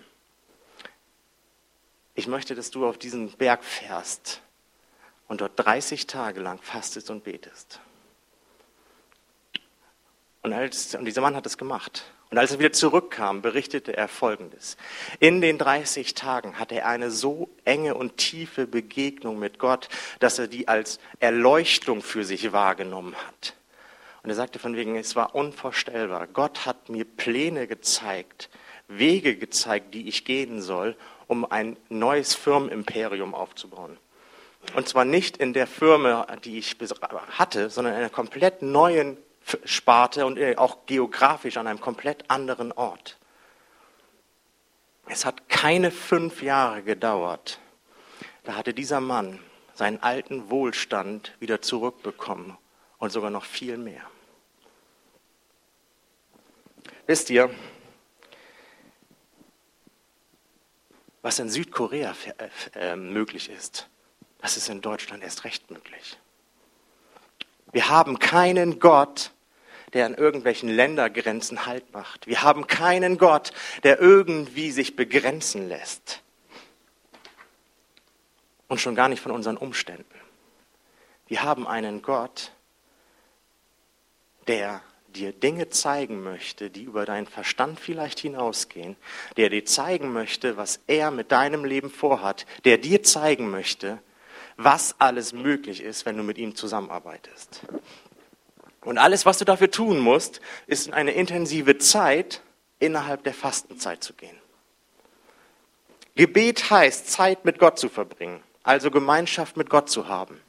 ich 2.16 2.28
möchte, 2.28 2.56
dass 2.56 2.72
du 2.72 2.86
auf 2.86 2.98
diesen 2.98 3.32
Berg 3.32 3.64
fährst 3.64 4.42
und 5.30 5.40
dort 5.40 5.54
30 5.56 6.08
Tage 6.08 6.42
lang 6.42 6.60
fastest 6.62 7.10
und 7.10 7.24
betest. 7.24 7.80
Und, 10.42 10.52
als, 10.52 10.96
und 10.96 11.06
dieser 11.06 11.22
Mann 11.22 11.36
hat 11.36 11.46
es 11.46 11.58
gemacht. 11.58 12.12
Und 12.32 12.38
als 12.38 12.52
er 12.52 12.60
wieder 12.60 12.72
zurückkam, 12.72 13.42
berichtete 13.42 13.96
er 13.96 14.08
Folgendes. 14.08 14.78
In 15.20 15.42
den 15.42 15.58
30 15.58 16.14
Tagen 16.14 16.60
hatte 16.60 16.76
er 16.76 16.88
eine 16.88 17.10
so 17.12 17.50
enge 17.66 17.96
und 17.96 18.18
tiefe 18.18 18.68
Begegnung 18.68 19.40
mit 19.40 19.60
Gott, 19.60 19.90
dass 20.20 20.38
er 20.38 20.48
die 20.48 20.68
als 20.68 21.00
Erleuchtung 21.20 22.02
für 22.02 22.24
sich 22.24 22.52
wahrgenommen 22.52 23.16
hat. 23.16 23.56
Und 24.22 24.30
er 24.30 24.36
sagte 24.36 24.60
von 24.60 24.76
wegen, 24.76 24.96
es 24.96 25.16
war 25.16 25.34
unvorstellbar. 25.34 26.28
Gott 26.28 26.66
hat 26.66 26.90
mir 26.90 27.06
Pläne 27.06 27.68
gezeigt, 27.68 28.50
Wege 28.88 29.36
gezeigt, 29.36 29.94
die 29.94 30.08
ich 30.08 30.26
gehen 30.26 30.62
soll, 30.62 30.96
um 31.28 31.50
ein 31.50 31.78
neues 31.90 32.36
Firmenimperium 32.36 33.34
aufzubauen. 33.34 33.98
Und 34.76 34.88
zwar 34.88 35.06
nicht 35.06 35.38
in 35.38 35.54
der 35.54 35.68
Firma, 35.68 36.28
die 36.44 36.60
ich 36.60 36.78
hatte, 37.38 37.70
sondern 37.70 37.94
in 37.94 38.00
einer 38.00 38.10
komplett 38.10 38.62
neuen 38.62 39.18
Sparte 39.66 40.26
und 40.26 40.38
äh, 40.38 40.56
auch 40.58 40.86
geografisch 40.86 41.58
an 41.58 41.68
einem 41.68 41.82
komplett 41.82 42.30
anderen 42.30 42.72
Ort. 42.72 43.18
Es 45.08 45.26
hat 45.26 45.50
keine 45.50 45.90
fünf 45.92 46.44
Jahre 46.44 46.84
gedauert. 46.84 47.60
Da 48.44 48.56
hatte 48.56 48.74
dieser 48.74 49.02
Mann 49.02 49.40
seinen 49.74 50.04
alten 50.04 50.50
Wohlstand 50.50 51.36
wieder 51.40 51.62
zurückbekommen 51.62 52.58
und 53.00 53.12
sogar 53.12 53.32
noch 53.32 53.46
viel 53.46 53.78
mehr. 53.78 54.04
Wisst 57.08 57.32
ihr, 57.32 57.50
was 61.24 61.40
in 61.40 61.50
Südkorea 61.50 62.16
äh, 62.38 62.92
äh, 62.92 62.96
möglich 62.96 63.50
ist, 63.50 63.89
das 64.40 64.58
ist 64.58 64.70
in 64.70 64.82
Deutschland 64.82 65.24
erst 65.24 65.44
recht 65.44 65.70
möglich. 65.70 66.18
Wir 67.72 67.90
haben 67.90 68.20
keinen 68.20 68.80
Gott, 68.80 69.32
der 69.94 70.06
an 70.06 70.16
irgendwelchen 70.16 70.70
Ländergrenzen 70.70 71.66
Halt 71.66 71.92
macht. 71.94 72.28
Wir 72.28 72.42
haben 72.42 72.68
keinen 72.68 73.18
Gott, 73.18 73.52
der 73.84 74.00
irgendwie 74.00 74.72
sich 74.72 74.96
begrenzen 74.96 75.68
lässt. 75.68 76.22
Und 78.68 78.80
schon 78.80 78.96
gar 78.96 79.10
nicht 79.10 79.22
von 79.22 79.32
unseren 79.32 79.58
Umständen. 79.58 80.06
Wir 81.28 81.44
haben 81.44 81.68
einen 81.68 82.02
Gott, 82.02 82.52
der 84.48 84.82
dir 85.10 85.34
Dinge 85.34 85.70
zeigen 85.70 86.22
möchte, 86.24 86.70
die 86.70 86.84
über 86.84 87.06
deinen 87.06 87.26
Verstand 87.26 87.80
vielleicht 87.80 88.20
hinausgehen, 88.20 88.96
der 89.38 89.50
dir 89.50 89.66
zeigen 89.66 90.14
möchte, 90.14 90.56
was 90.56 90.80
er 90.88 91.10
mit 91.12 91.32
deinem 91.32 91.66
Leben 91.66 91.90
vorhat, 91.90 92.46
der 92.64 92.78
dir 92.78 93.02
zeigen 93.04 93.50
möchte, 93.50 94.00
was 94.62 94.94
alles 95.00 95.32
möglich 95.32 95.82
ist, 95.82 96.06
wenn 96.06 96.18
du 96.18 96.24
mit 96.24 96.38
ihm 96.38 96.54
zusammenarbeitest. 96.54 97.62
Und 98.82 98.98
alles, 98.98 99.26
was 99.26 99.38
du 99.38 99.46
dafür 99.46 99.72
tun 99.72 100.00
musst, 100.00 100.42
ist 100.68 100.88
in 100.88 100.94
eine 100.94 101.12
intensive 101.12 101.78
Zeit 101.78 102.42
innerhalb 102.78 103.24
der 103.24 103.34
Fastenzeit 103.34 104.04
zu 104.04 104.14
gehen. 104.14 104.38
Gebet 106.16 106.70
heißt, 106.70 107.10
Zeit 107.10 107.46
mit 107.46 107.58
Gott 107.58 107.80
zu 107.80 107.88
verbringen, 107.88 108.44
also 108.64 108.92
Gemeinschaft 108.92 109.56
mit 109.56 109.70
Gott 109.70 109.90
zu 109.90 110.10
haben. 110.10 110.42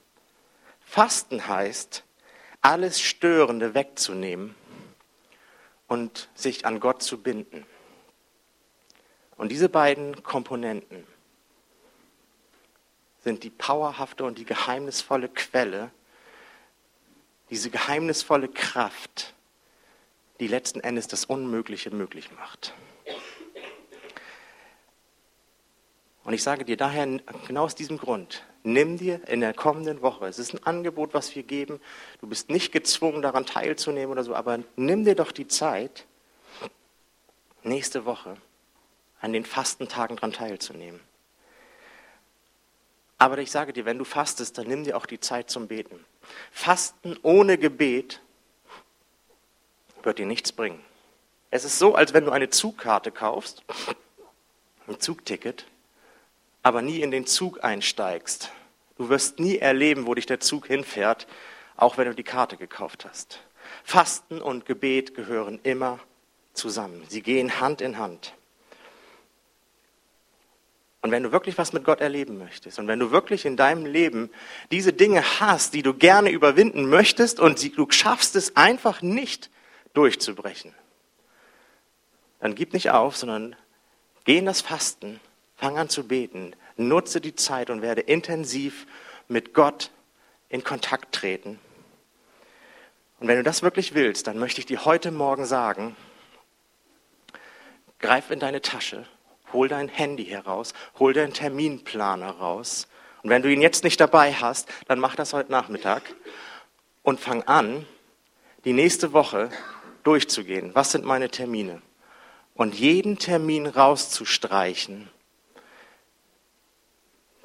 Fasten 0.81 1.47
heißt, 1.47 2.03
alles 2.63 3.01
Störende 3.01 3.75
wegzunehmen 3.75 4.57
und 5.87 6.29
sich 6.35 6.67
an 6.67 6.81
Gott 6.81 7.05
zu 7.05 7.23
binden. 7.23 7.65
Und 9.37 9.51
diese 9.53 9.69
beiden 9.69 10.25
Komponenten 10.25 11.07
sind 13.23 13.45
die 13.45 13.51
powerhafte 13.51 14.25
und 14.25 14.39
die 14.39 14.45
geheimnisvolle 14.45 15.29
Quelle 15.29 15.91
diese 17.51 17.71
geheimnisvolle 17.71 18.49
Kraft, 18.49 19.35
die 20.39 20.47
letzten 20.47 20.81
Endes 20.81 21.09
das 21.09 21.25
Unmögliche 21.25 21.91
möglich 21.91 22.31
macht. 22.33 22.73
Und 26.23 26.35
ich 26.35 26.43
sage 26.43 26.65
dir 26.65 26.77
daher 26.77 27.07
genau 27.49 27.65
aus 27.65 27.75
diesem 27.75 27.99
Grund, 27.99 28.45
nimm 28.63 28.99
dir 28.99 29.27
in 29.29 29.41
der 29.41 29.53
kommenden 29.53 30.01
Woche, 30.01 30.27
es 30.27 30.39
ist 30.39 30.55
ein 30.55 30.63
Angebot, 30.65 31.13
was 31.13 31.35
wir 31.35 31.43
geben, 31.43 31.81
du 32.21 32.29
bist 32.29 32.51
nicht 32.51 32.73
gezwungen 32.73 33.21
daran 33.21 33.47
teilzunehmen 33.47 34.13
oder 34.13 34.23
so, 34.23 34.35
aber 34.35 34.61
nimm 34.77 35.05
dir 35.05 35.17
doch 35.17 35.33
die 35.33 35.49
Zeit, 35.49 36.07
nächste 37.63 38.05
Woche 38.05 38.37
an 39.21 39.33
den 39.33 39.45
Fastentagen 39.45 40.17
daran 40.17 40.33
teilzunehmen. 40.33 41.01
Aber 43.21 43.37
ich 43.37 43.51
sage 43.51 43.75
dir, 43.75 43.85
wenn 43.85 43.99
du 43.99 44.07
fastest, 44.07 44.57
dann 44.57 44.67
nimm 44.67 44.83
dir 44.83 44.97
auch 44.97 45.05
die 45.05 45.21
Zeit 45.21 45.51
zum 45.51 45.69
Beten. 45.69 46.03
Fasten 46.51 47.19
ohne 47.23 47.59
Gebet 47.59 48.23
wird 50.03 50.19
dir 50.19 50.25
nichts 50.25 50.53
bringen. 50.53 50.83
Es 51.51 51.67
ist 51.67 51.79
so, 51.79 51.95
als 51.95 52.15
wenn 52.15 52.25
du 52.25 52.31
eine 52.31 52.49
Zugkarte 52.49 53.13
kaufst, 53.13 53.63
ein 54.89 54.99
Zugticket, 55.01 55.67
aber 56.63 56.81
nie 56.81 57.03
in 57.03 57.11
den 57.11 57.27
Zug 57.27 57.63
einsteigst. 57.63 58.53
Du 58.97 59.11
wirst 59.11 59.39
nie 59.39 59.59
erleben, 59.59 60.07
wo 60.07 60.15
dich 60.15 60.25
der 60.25 60.41
Zug 60.41 60.67
hinfährt, 60.67 61.27
auch 61.77 61.99
wenn 61.99 62.07
du 62.07 62.15
die 62.15 62.23
Karte 62.23 62.57
gekauft 62.57 63.05
hast. 63.05 63.41
Fasten 63.85 64.41
und 64.41 64.65
Gebet 64.65 65.15
gehören 65.15 65.61
immer 65.63 65.99
zusammen. 66.55 67.05
Sie 67.11 67.21
gehen 67.21 67.61
Hand 67.61 67.83
in 67.83 67.99
Hand. 67.99 68.33
Und 71.03 71.11
wenn 71.13 71.23
du 71.23 71.33
wirklich 71.33 71.57
was 71.57 71.73
mit 71.73 71.85
Gott 71.85 72.01
erleben 72.01 72.39
möchtest 72.39 72.79
und 72.79 72.87
wenn 72.87 72.99
du 72.99 73.11
wirklich 73.11 73.47
in 73.47 73.57
deinem 73.57 73.87
Leben 73.87 74.31
diese 74.71 74.93
Dinge 74.93 75.41
hast, 75.41 75.73
die 75.73 75.83
du 75.83 75.95
gerne 75.95 76.31
überwinden 76.31 76.89
möchtest 76.91 77.41
und 77.41 77.77
du 77.77 77.87
schaffst 77.91 78.37
es 78.37 78.57
einfach 78.57 79.01
nicht 79.01 79.51
durchzubrechen, 79.95 80.75
dann 82.41 82.55
gib 82.55 82.75
nicht 82.75 82.91
auf, 82.91 83.17
sondern 83.17 83.57
geh 84.25 84.39
in 84.39 84.47
das 84.47 84.61
Fasten, 84.61 85.21
fang 85.57 85.79
an 85.79 85.89
zu 85.89 86.07
beten, 86.07 86.55
nutze 86.77 87.21
die 87.21 87.35
Zeit 87.35 87.71
und 87.71 87.81
werde 87.81 88.03
intensiv 88.03 88.87
mit 89.29 89.55
Gott 89.55 89.91
in 90.51 90.65
Kontakt 90.65 91.15
treten. 91.15 91.59
Und 93.21 93.29
wenn 93.29 93.37
du 93.37 93.43
das 93.43 93.63
wirklich 93.63 93.95
willst, 93.95 94.27
dann 94.27 94.39
möchte 94.39 94.61
ich 94.61 94.67
dir 94.67 94.85
heute 94.85 95.11
Morgen 95.11 95.47
sagen, 95.47 95.97
greif 97.99 98.31
in 98.31 98.41
deine 98.41 98.61
Tasche 98.61 99.07
hol 99.53 99.69
dein 99.69 99.89
Handy 99.89 100.25
heraus, 100.25 100.75
hol 100.99 101.13
deinen 101.13 101.33
Terminplaner 101.33 102.31
raus. 102.31 102.89
Und 103.23 103.31
wenn 103.31 103.43
du 103.43 103.53
ihn 103.53 103.61
jetzt 103.61 103.85
nicht 103.85 104.01
dabei 104.01 104.33
hast, 104.33 104.69
dann 104.89 104.99
mach 104.99 105.15
das 105.15 105.33
heute 105.33 105.53
Nachmittag 105.53 106.03
und 107.03 107.21
fang 107.21 107.43
an, 107.45 107.87
die 108.65 108.73
nächste 108.73 109.13
Woche 109.13 109.51
durchzugehen. 110.03 110.75
Was 110.75 110.93
sind 110.93 111.05
meine 111.05 111.31
Termine? 111.31 111.83
Und 112.55 112.75
jeden 112.75 113.19
Termin 113.19 113.67
rauszustreichen, 113.67 115.09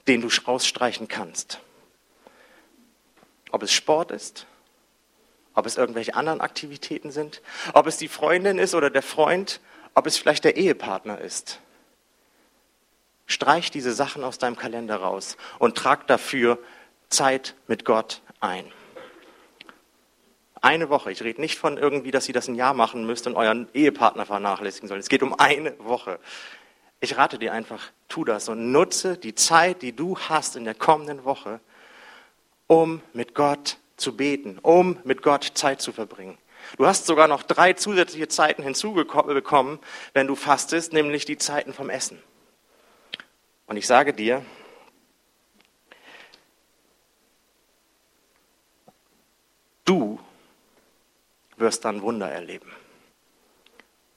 den 0.08 0.22
du 0.22 0.30
rausstreichen 0.46 1.08
kannst. 1.08 1.60
Ob 3.52 3.64
es 3.64 3.72
Sport 3.72 4.12
ist, 4.12 4.46
ob 5.54 5.66
es 5.66 5.78
irgendwelche 5.78 6.16
anderen 6.16 6.42
Aktivitäten 6.42 7.12
sind, 7.12 7.42
ob 7.74 7.88
es 7.88 7.98
die 7.98 8.10
Freundin 8.10 8.58
ist 8.58 8.76
oder 8.76 8.90
der 8.90 9.02
Freund, 9.02 9.62
ob 9.94 10.06
es 10.06 10.18
vielleicht 10.18 10.44
der 10.44 10.58
Ehepartner 10.58 11.20
ist. 11.20 11.60
Streich 13.36 13.70
diese 13.70 13.94
Sachen 13.94 14.24
aus 14.24 14.38
deinem 14.38 14.56
Kalender 14.56 14.96
raus 14.96 15.36
und 15.60 15.76
trag 15.76 16.08
dafür 16.08 16.58
Zeit 17.10 17.56
mit 17.68 17.84
Gott 17.84 18.22
ein. 18.40 18.66
Eine 20.62 20.90
Woche. 20.90 21.12
Ich 21.12 21.22
rede 21.22 21.42
nicht 21.42 21.60
von 21.60 21.78
irgendwie, 21.78 22.12
dass 22.12 22.30
ihr 22.30 22.34
das 22.34 22.48
ein 22.48 22.56
Jahr 22.56 22.74
machen 22.74 23.06
müsst 23.06 23.28
und 23.28 23.36
euren 23.36 23.68
Ehepartner 23.74 24.26
vernachlässigen 24.26 24.88
sollt. 24.88 25.02
Es 25.02 25.10
geht 25.10 25.22
um 25.22 25.38
eine 25.38 25.78
Woche. 25.80 26.18
Ich 27.02 27.18
rate 27.18 27.38
dir 27.38 27.52
einfach, 27.52 27.92
tu 28.08 28.24
das 28.24 28.48
und 28.48 28.72
nutze 28.72 29.18
die 29.18 29.36
Zeit, 29.36 29.82
die 29.82 29.94
du 29.94 30.18
hast 30.18 30.56
in 30.56 30.64
der 30.64 30.74
kommenden 30.74 31.26
Woche, 31.26 31.60
um 32.68 33.02
mit 33.12 33.36
Gott 33.36 33.78
zu 33.98 34.16
beten, 34.16 34.60
um 34.62 34.98
mit 35.04 35.22
Gott 35.22 35.52
Zeit 35.56 35.82
zu 35.82 35.92
verbringen. 35.92 36.38
Du 36.78 36.86
hast 36.86 37.06
sogar 37.06 37.28
noch 37.28 37.44
drei 37.44 37.74
zusätzliche 37.74 38.30
Zeiten 38.30 38.64
hinzubekommen, 38.64 39.80
wenn 40.14 40.26
du 40.26 40.36
fastest, 40.36 40.94
nämlich 40.94 41.26
die 41.26 41.38
Zeiten 41.38 41.74
vom 41.74 41.90
Essen. 41.90 42.24
Und 43.68 43.78
ich 43.78 43.88
sage 43.88 44.14
dir, 44.14 44.44
Du 49.86 50.20
wirst 51.58 51.86
dann 51.86 52.02
Wunder 52.02 52.30
erleben. 52.30 52.72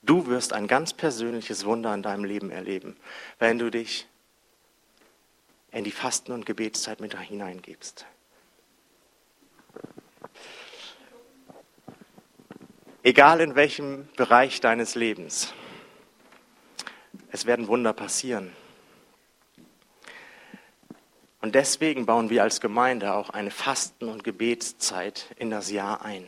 Du 0.02 0.26
wirst 0.26 0.54
ein 0.54 0.66
ganz 0.66 0.94
persönliches 0.94 1.66
Wunder 1.66 1.92
in 1.92 2.02
deinem 2.02 2.24
Leben 2.24 2.50
erleben, 2.50 2.96
wenn 3.38 3.58
du 3.58 3.70
dich 3.70 4.06
in 5.70 5.84
die 5.84 5.90
Fasten- 5.90 6.32
und 6.32 6.46
Gebetszeit 6.46 7.00
mit 7.00 7.18
hineingibst. 7.18 8.06
Egal 13.02 13.40
in 13.40 13.54
welchem 13.54 14.08
Bereich 14.16 14.60
deines 14.60 14.94
Lebens, 14.94 15.52
es 17.30 17.44
werden 17.44 17.68
Wunder 17.68 17.92
passieren. 17.92 18.52
Und 21.40 21.54
deswegen 21.54 22.06
bauen 22.06 22.30
wir 22.30 22.42
als 22.42 22.60
Gemeinde 22.60 23.14
auch 23.14 23.30
eine 23.30 23.50
Fasten- 23.50 24.08
und 24.08 24.24
Gebetszeit 24.24 25.26
in 25.36 25.50
das 25.50 25.70
Jahr 25.70 26.04
ein. 26.04 26.26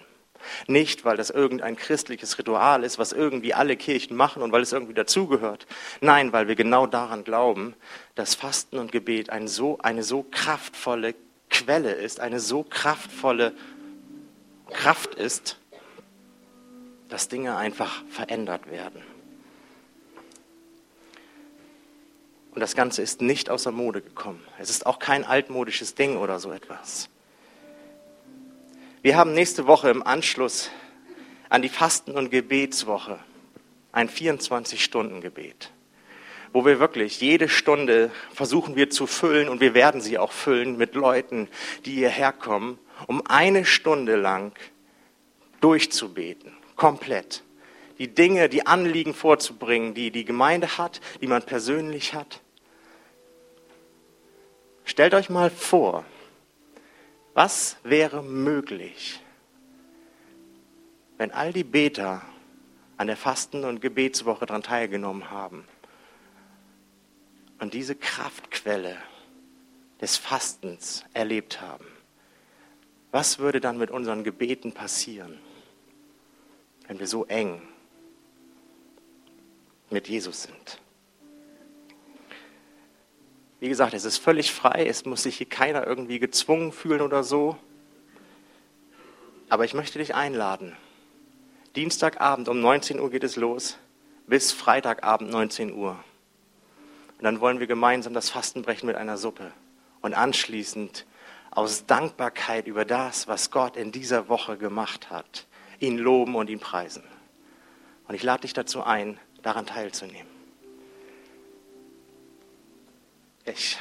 Nicht, 0.66 1.04
weil 1.04 1.16
das 1.16 1.30
irgendein 1.30 1.76
christliches 1.76 2.38
Ritual 2.38 2.84
ist, 2.84 2.98
was 2.98 3.12
irgendwie 3.12 3.52
alle 3.52 3.76
Kirchen 3.76 4.16
machen 4.16 4.42
und 4.42 4.52
weil 4.52 4.62
es 4.62 4.72
irgendwie 4.72 4.94
dazugehört. 4.94 5.66
Nein, 6.00 6.32
weil 6.32 6.48
wir 6.48 6.54
genau 6.54 6.86
daran 6.86 7.24
glauben, 7.24 7.74
dass 8.14 8.34
Fasten 8.34 8.78
und 8.78 8.92
Gebet 8.92 9.30
eine 9.30 9.48
so, 9.48 9.78
eine 9.78 10.02
so 10.02 10.24
kraftvolle 10.30 11.14
Quelle 11.50 11.92
ist, 11.92 12.20
eine 12.20 12.40
so 12.40 12.62
kraftvolle 12.62 13.52
Kraft 14.70 15.14
ist, 15.14 15.58
dass 17.08 17.28
Dinge 17.28 17.56
einfach 17.56 18.02
verändert 18.08 18.70
werden. 18.70 19.02
Und 22.52 22.60
das 22.60 22.74
Ganze 22.74 23.02
ist 23.02 23.22
nicht 23.22 23.48
aus 23.48 23.62
der 23.62 23.72
Mode 23.72 24.02
gekommen. 24.02 24.44
Es 24.58 24.70
ist 24.70 24.86
auch 24.86 24.98
kein 24.98 25.24
altmodisches 25.24 25.94
Ding 25.94 26.16
oder 26.16 26.40
so 26.40 26.50
etwas. 26.50 27.08
Wir 29.02 29.16
haben 29.16 29.32
nächste 29.32 29.66
Woche 29.66 29.88
im 29.88 30.02
Anschluss 30.06 30.70
an 31.48 31.62
die 31.62 31.68
Fasten- 31.68 32.12
und 32.12 32.30
Gebetswoche 32.30 33.18
ein 33.92 34.08
24-Stunden-Gebet, 34.08 35.72
wo 36.52 36.64
wir 36.64 36.80
wirklich 36.80 37.20
jede 37.20 37.48
Stunde 37.48 38.10
versuchen 38.32 38.76
wir 38.76 38.90
zu 38.90 39.06
füllen 39.06 39.48
und 39.48 39.60
wir 39.60 39.74
werden 39.74 40.00
sie 40.00 40.18
auch 40.18 40.32
füllen 40.32 40.76
mit 40.76 40.94
Leuten, 40.94 41.48
die 41.86 41.92
hierher 41.92 42.32
kommen, 42.32 42.78
um 43.06 43.26
eine 43.26 43.64
Stunde 43.64 44.16
lang 44.16 44.52
durchzubeten, 45.60 46.52
komplett. 46.76 47.42
Die 48.00 48.08
Dinge, 48.08 48.48
die 48.48 48.66
Anliegen 48.66 49.12
vorzubringen, 49.12 49.92
die 49.92 50.10
die 50.10 50.24
Gemeinde 50.24 50.78
hat, 50.78 51.02
die 51.20 51.26
man 51.26 51.42
persönlich 51.42 52.14
hat. 52.14 52.40
Stellt 54.86 55.12
euch 55.12 55.28
mal 55.28 55.50
vor, 55.50 56.06
was 57.34 57.76
wäre 57.84 58.22
möglich, 58.22 59.20
wenn 61.18 61.30
all 61.30 61.52
die 61.52 61.62
Beter 61.62 62.22
an 62.96 63.06
der 63.06 63.18
Fasten- 63.18 63.64
und 63.64 63.82
Gebetswoche 63.82 64.46
daran 64.46 64.62
teilgenommen 64.62 65.30
haben 65.30 65.68
und 67.58 67.74
diese 67.74 67.94
Kraftquelle 67.94 68.96
des 70.00 70.16
Fastens 70.16 71.04
erlebt 71.12 71.60
haben? 71.60 71.86
Was 73.10 73.38
würde 73.38 73.60
dann 73.60 73.76
mit 73.76 73.90
unseren 73.90 74.24
Gebeten 74.24 74.72
passieren, 74.72 75.38
wenn 76.86 76.98
wir 76.98 77.06
so 77.06 77.26
eng 77.26 77.60
mit 79.90 80.08
Jesus 80.08 80.44
sind? 80.44 80.80
Wie 83.60 83.68
gesagt, 83.68 83.92
es 83.92 84.04
ist 84.06 84.16
völlig 84.16 84.52
frei, 84.52 84.86
es 84.86 85.04
muss 85.04 85.24
sich 85.24 85.36
hier 85.36 85.48
keiner 85.48 85.86
irgendwie 85.86 86.18
gezwungen 86.18 86.72
fühlen 86.72 87.02
oder 87.02 87.22
so. 87.22 87.58
Aber 89.50 89.64
ich 89.64 89.74
möchte 89.74 89.98
dich 89.98 90.14
einladen. 90.14 90.74
Dienstagabend 91.76 92.48
um 92.48 92.60
19 92.60 92.98
Uhr 92.98 93.10
geht 93.10 93.22
es 93.22 93.36
los, 93.36 93.76
bis 94.26 94.50
Freitagabend 94.50 95.30
19 95.30 95.74
Uhr. 95.74 96.02
Und 97.18 97.24
dann 97.24 97.40
wollen 97.40 97.60
wir 97.60 97.66
gemeinsam 97.66 98.14
das 98.14 98.30
Fasten 98.30 98.62
brechen 98.62 98.86
mit 98.86 98.96
einer 98.96 99.18
Suppe. 99.18 99.52
Und 100.00 100.14
anschließend 100.14 101.04
aus 101.50 101.84
Dankbarkeit 101.84 102.66
über 102.66 102.86
das, 102.86 103.28
was 103.28 103.50
Gott 103.50 103.76
in 103.76 103.92
dieser 103.92 104.28
Woche 104.28 104.56
gemacht 104.56 105.10
hat, 105.10 105.46
ihn 105.80 105.98
loben 105.98 106.34
und 106.34 106.48
ihn 106.48 106.60
preisen. 106.60 107.02
Und 108.08 108.14
ich 108.14 108.22
lade 108.22 108.42
dich 108.42 108.54
dazu 108.54 108.82
ein, 108.82 109.18
daran 109.42 109.66
teilzunehmen. 109.66 110.30
Ich 113.44 113.78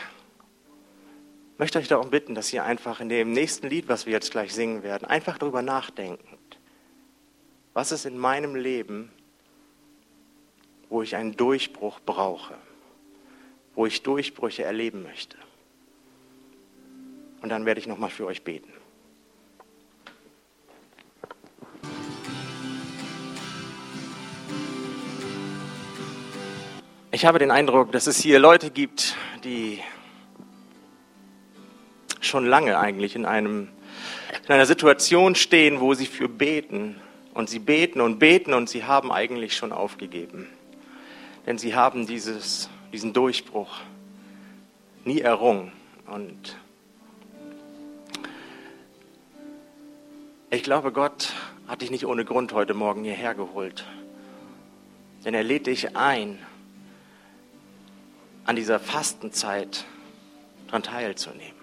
möchte 1.58 1.80
euch 1.80 1.88
darum 1.88 2.10
bitten, 2.10 2.34
dass 2.34 2.52
ihr 2.54 2.63
einfach 2.63 3.02
in 3.02 3.10
dem 3.10 3.32
nächsten 3.32 3.67
Lied, 3.67 3.88
was 3.88 4.06
wir 4.06 4.13
jetzt 4.13 4.32
gleich 4.32 4.54
singen 4.54 4.84
werden, 4.84 5.06
einfach 5.06 5.38
darüber 5.38 5.62
nachdenkt. 5.62 6.24
Was 7.74 7.91
ist 7.91 8.06
in 8.06 8.17
meinem 8.17 8.56
Leben, 8.56 9.12
wo 10.89 11.02
ich 11.02 11.15
einen 11.15 11.36
Durchbruch 11.38 12.00
brauche, 12.06 12.56
wo 13.76 13.86
ich 13.86 14.02
Durchbrüche 14.02 14.63
erleben 14.63 15.04
möchte? 15.04 15.38
Und 17.41 17.50
dann 17.50 17.65
werde 17.65 17.80
ich 17.80 17.88
nochmal 17.88 18.10
für 18.10 18.26
euch 18.26 18.43
beten. 18.43 18.72
Ich 27.19 27.25
habe 27.25 27.38
den 27.38 27.51
Eindruck, 27.51 27.91
dass 27.91 28.08
es 28.08 28.17
hier 28.17 28.39
Leute 28.39 28.71
gibt, 28.71 29.17
die 29.43 29.82
schon 32.21 32.45
lange 32.45 32.79
eigentlich 32.79 33.13
in, 33.13 33.25
einem, 33.25 33.67
in 34.45 34.53
einer 34.53 34.65
Situation 34.65 35.36
stehen, 35.36 35.82
wo 35.82 35.93
sie 35.93 36.05
für 36.05 36.29
beten. 36.29 36.95
Und 37.34 37.49
sie 37.49 37.60
beten 37.60 37.99
und 37.99 38.19
beten 38.19 38.53
und 38.53 38.69
sie 38.69 38.86
haben 38.86 39.12
eigentlich 39.12 39.58
schon 39.58 39.73
aufgegeben. 39.73 40.47
Denn 41.45 41.58
sie 41.58 41.75
haben 41.75 42.08
dieses, 42.08 42.69
diesen 42.93 43.12
Durchbruch 43.12 43.82
nie 45.03 45.19
errungen. 45.19 45.73
Und 46.08 46.55
ich 50.51 50.63
glaube, 50.63 50.93
Gott 50.93 51.34
hat 51.67 51.82
dich 51.82 51.91
nicht 51.91 52.05
ohne 52.05 52.23
Grund 52.23 52.53
heute 52.53 52.73
Morgen 52.73 53.03
hierher 53.03 53.36
geholt. 53.36 53.84
Denn 55.25 55.34
er 55.34 55.43
lädt 55.43 55.67
dich 55.67 55.97
ein, 55.97 56.39
an 58.49 58.55
dieser 58.55 58.79
Fastenzeit 58.79 59.85
daran 60.65 60.81
teilzunehmen. 60.81 61.53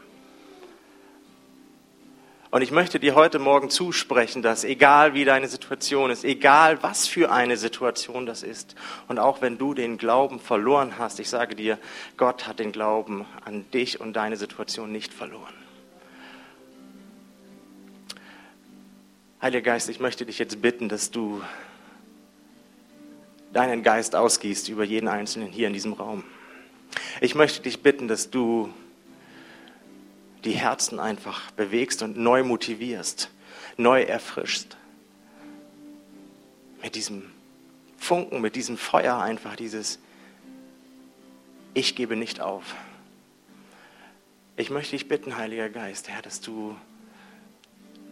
Und 2.53 2.63
ich 2.63 2.71
möchte 2.71 3.01
dir 3.01 3.17
heute 3.17 3.41
Morgen 3.41 3.71
zusprechen, 3.71 4.41
dass 4.41 4.63
egal 4.63 5.13
wie 5.13 5.25
deine 5.25 5.49
Situation 5.49 6.13
ist, 6.13 6.25
egal 6.25 6.85
was 6.85 7.09
für 7.09 7.33
eine 7.33 7.57
Situation 7.57 8.25
das 8.25 8.45
ist, 8.45 8.77
und 9.09 9.19
auch 9.19 9.43
wenn 9.43 9.59
du 9.59 9.75
den 9.75 9.99
Glauben 9.99 10.39
verloren 10.39 10.97
hast, 10.97 11.19
ich 11.19 11.29
sage 11.29 11.57
dir, 11.57 11.81
Gott 12.17 12.47
hat 12.47 12.61
den 12.61 12.71
Glauben 12.71 13.27
an 13.45 13.69
dich 13.73 13.99
und 14.01 14.13
deine 14.13 14.37
Situation 14.37 14.93
nicht 14.93 15.13
verloren. 15.13 15.55
Heiliger 19.43 19.73
Geist, 19.73 19.89
ich 19.89 19.99
möchte 19.99 20.25
dich 20.25 20.39
jetzt 20.39 20.63
bitten, 20.63 20.89
dass 20.89 21.11
du 21.11 21.43
deinen 23.53 23.83
Geist 23.83 24.15
ausgießt 24.15 24.69
über 24.69 24.85
jeden 24.85 25.09
Einzelnen 25.09 25.49
hier 25.49 25.67
in 25.67 25.73
diesem 25.73 25.93
Raum. 25.93 26.23
Ich 27.21 27.35
möchte 27.35 27.63
dich 27.63 27.83
bitten, 27.83 28.09
dass 28.09 28.31
du 28.31 28.73
die 30.45 30.53
Herzen 30.53 31.01
einfach 31.01 31.51
bewegst 31.53 32.03
und 32.03 32.17
neu 32.17 32.45
motivierst, 32.45 33.31
neu 33.77 34.03
erfrischst. 34.03 34.77
Mit 36.83 36.95
diesem 36.95 37.31
Funken, 37.99 38.41
mit 38.41 38.55
diesem 38.55 38.77
Feuer 38.79 39.19
einfach 39.19 39.57
dieses 39.57 39.99
Ich 41.75 41.97
gebe 41.97 42.17
nicht 42.17 42.41
auf. 42.41 42.75
Ich 44.57 44.71
möchte 44.71 44.93
dich 44.93 45.09
bitten, 45.09 45.37
Heiliger 45.37 45.69
Geist, 45.69 46.09
Herr, 46.09 46.23
dass 46.23 46.41
du 46.41 46.77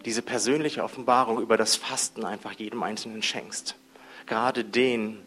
diese 0.05 0.20
persönliche 0.20 0.82
Offenbarung 0.82 1.41
über 1.41 1.57
das 1.57 1.76
Fasten 1.76 2.24
einfach 2.24 2.53
jedem 2.53 2.82
Einzelnen 2.82 3.22
schenkst. 3.22 3.76
Gerade 4.26 4.64
denen, 4.64 5.22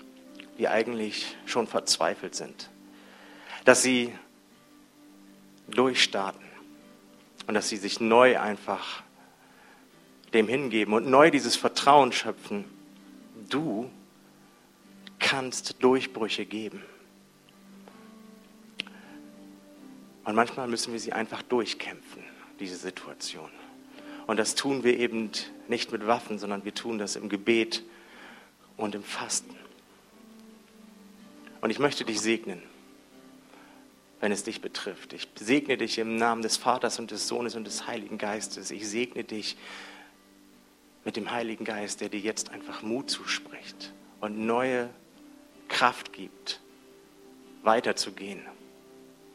die 0.58 0.68
eigentlich 0.68 1.36
schon 1.46 1.68
verzweifelt 1.68 2.36
sind 2.36 2.70
dass 3.68 3.84
sie 3.84 4.14
durchstarten 5.68 6.48
und 7.48 7.54
dass 7.54 7.68
sie 7.68 7.76
sich 7.76 8.00
neu 8.00 8.40
einfach 8.40 9.04
dem 10.34 10.48
hingeben 10.48 10.94
und 10.94 11.10
neu 11.10 11.32
dieses 11.32 11.58
Vertrauen 11.58 12.14
schöpfen. 12.14 12.64
Du 13.50 13.92
kannst 15.20 15.84
Durchbrüche 15.84 16.46
geben. 16.46 16.82
Und 20.24 20.34
manchmal 20.34 20.70
müssen 20.70 20.94
wir 20.94 21.02
sie 21.02 21.12
einfach 21.12 21.42
durchkämpfen, 21.42 22.24
diese 22.62 22.78
Situation. 22.78 23.52
Und 24.28 24.38
das 24.38 24.56
tun 24.56 24.86
wir 24.86 24.98
eben 24.98 25.30
nicht 25.68 25.92
mit 25.92 26.08
Waffen, 26.08 26.40
sondern 26.40 26.64
wir 26.64 26.74
tun 26.74 27.00
das 27.00 27.18
im 27.18 27.28
Gebet 27.28 27.84
und 28.78 28.96
im 28.96 29.04
Fasten. 29.04 29.54
Und 31.60 31.70
ich 31.70 31.80
möchte 31.80 32.06
dich 32.06 32.22
segnen 32.22 32.64
wenn 34.20 34.32
es 34.32 34.44
dich 34.44 34.62
betrifft. 34.62 35.14
Ich 35.14 35.28
segne 35.36 35.78
dich 35.78 36.00
im 36.00 36.16
Namen 36.16 36.42
des 36.42 36.58
Vaters 36.58 37.00
und 37.00 37.12
des 37.12 37.28
Sohnes 37.28 37.56
und 37.56 37.66
des 37.66 37.88
Heiligen 37.88 38.18
Geistes. 38.18 38.72
Ich 38.72 38.88
segne 38.88 39.24
dich 39.24 39.58
mit 41.06 41.16
dem 41.16 41.32
Heiligen 41.32 41.66
Geist, 41.66 42.02
der 42.02 42.10
dir 42.10 42.20
jetzt 42.20 42.50
einfach 42.50 42.82
Mut 42.82 43.10
zuspricht 43.10 43.94
und 44.20 44.40
neue 44.46 44.90
Kraft 45.68 46.14
gibt, 46.14 46.60
weiterzugehen 47.64 48.42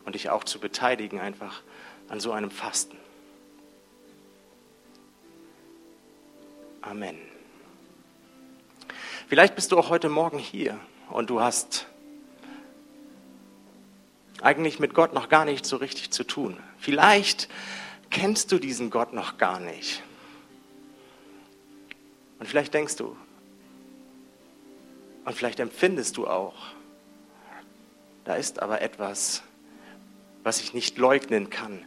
und 0.04 0.14
dich 0.14 0.30
auch 0.30 0.44
zu 0.44 0.58
beteiligen 0.58 1.20
einfach 1.20 1.62
an 2.08 2.20
so 2.20 2.32
einem 2.32 2.50
Fasten. 2.50 2.96
Amen. 6.80 7.16
Vielleicht 9.28 9.54
bist 9.54 9.72
du 9.72 9.78
auch 9.78 9.88
heute 9.88 10.08
Morgen 10.08 10.38
hier 10.38 10.78
und 11.08 11.30
du 11.30 11.40
hast 11.40 11.86
eigentlich 14.42 14.78
mit 14.78 14.94
Gott 14.94 15.14
noch 15.14 15.28
gar 15.28 15.44
nicht 15.44 15.64
so 15.64 15.76
richtig 15.76 16.10
zu 16.10 16.24
tun. 16.24 16.56
Vielleicht 16.78 17.48
kennst 18.10 18.52
du 18.52 18.58
diesen 18.58 18.90
Gott 18.90 19.12
noch 19.12 19.38
gar 19.38 19.60
nicht. 19.60 20.02
Und 22.38 22.46
vielleicht 22.46 22.74
denkst 22.74 22.96
du, 22.96 23.16
und 25.24 25.34
vielleicht 25.34 25.60
empfindest 25.60 26.16
du 26.16 26.26
auch, 26.26 26.54
da 28.24 28.34
ist 28.34 28.60
aber 28.60 28.82
etwas, 28.82 29.42
was 30.42 30.60
ich 30.60 30.74
nicht 30.74 30.98
leugnen 30.98 31.48
kann. 31.50 31.84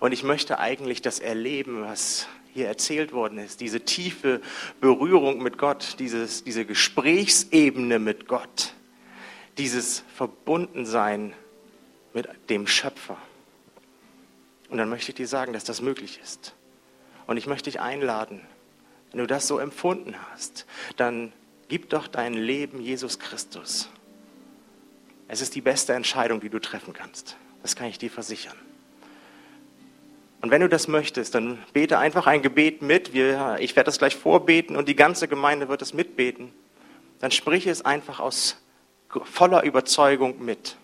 Und 0.00 0.12
ich 0.12 0.22
möchte 0.22 0.58
eigentlich 0.58 1.02
das 1.02 1.18
erleben, 1.18 1.82
was 1.82 2.26
hier 2.54 2.66
erzählt 2.66 3.12
worden 3.12 3.38
ist, 3.38 3.60
diese 3.60 3.82
tiefe 3.82 4.40
Berührung 4.80 5.42
mit 5.42 5.58
Gott, 5.58 5.96
dieses, 5.98 6.42
diese 6.42 6.64
Gesprächsebene 6.64 7.98
mit 7.98 8.26
Gott, 8.26 8.74
dieses 9.58 10.02
Verbundensein 10.14 11.34
mit 12.12 12.28
dem 12.48 12.66
Schöpfer. 12.66 13.16
Und 14.68 14.78
dann 14.78 14.88
möchte 14.88 15.10
ich 15.10 15.16
dir 15.16 15.28
sagen, 15.28 15.52
dass 15.52 15.64
das 15.64 15.80
möglich 15.80 16.20
ist. 16.22 16.54
Und 17.26 17.36
ich 17.36 17.46
möchte 17.46 17.70
dich 17.70 17.80
einladen, 17.80 18.40
wenn 19.10 19.20
du 19.20 19.26
das 19.26 19.46
so 19.46 19.58
empfunden 19.58 20.14
hast, 20.30 20.66
dann 20.96 21.32
gib 21.68 21.90
doch 21.90 22.06
dein 22.06 22.34
Leben 22.34 22.80
Jesus 22.80 23.18
Christus. 23.18 23.88
Es 25.28 25.40
ist 25.40 25.54
die 25.54 25.60
beste 25.60 25.92
Entscheidung, 25.92 26.40
die 26.40 26.48
du 26.48 26.58
treffen 26.58 26.92
kannst. 26.92 27.36
Das 27.62 27.76
kann 27.76 27.86
ich 27.86 27.98
dir 27.98 28.10
versichern. 28.10 28.56
Und 30.40 30.50
wenn 30.50 30.60
du 30.60 30.68
das 30.68 30.88
möchtest, 30.88 31.34
dann 31.34 31.58
bete 31.72 31.98
einfach 31.98 32.26
ein 32.26 32.42
Gebet 32.42 32.82
mit. 32.82 33.12
Wir, 33.12 33.58
ich 33.60 33.76
werde 33.76 33.86
das 33.86 33.98
gleich 33.98 34.16
vorbeten 34.16 34.74
und 34.76 34.88
die 34.88 34.96
ganze 34.96 35.28
Gemeinde 35.28 35.68
wird 35.68 35.82
es 35.82 35.92
mitbeten. 35.92 36.52
Dann 37.18 37.30
sprich 37.30 37.66
es 37.66 37.84
einfach 37.84 38.20
aus 38.20 38.56
voller 39.24 39.64
Überzeugung 39.64 40.42
mit. 40.42 40.76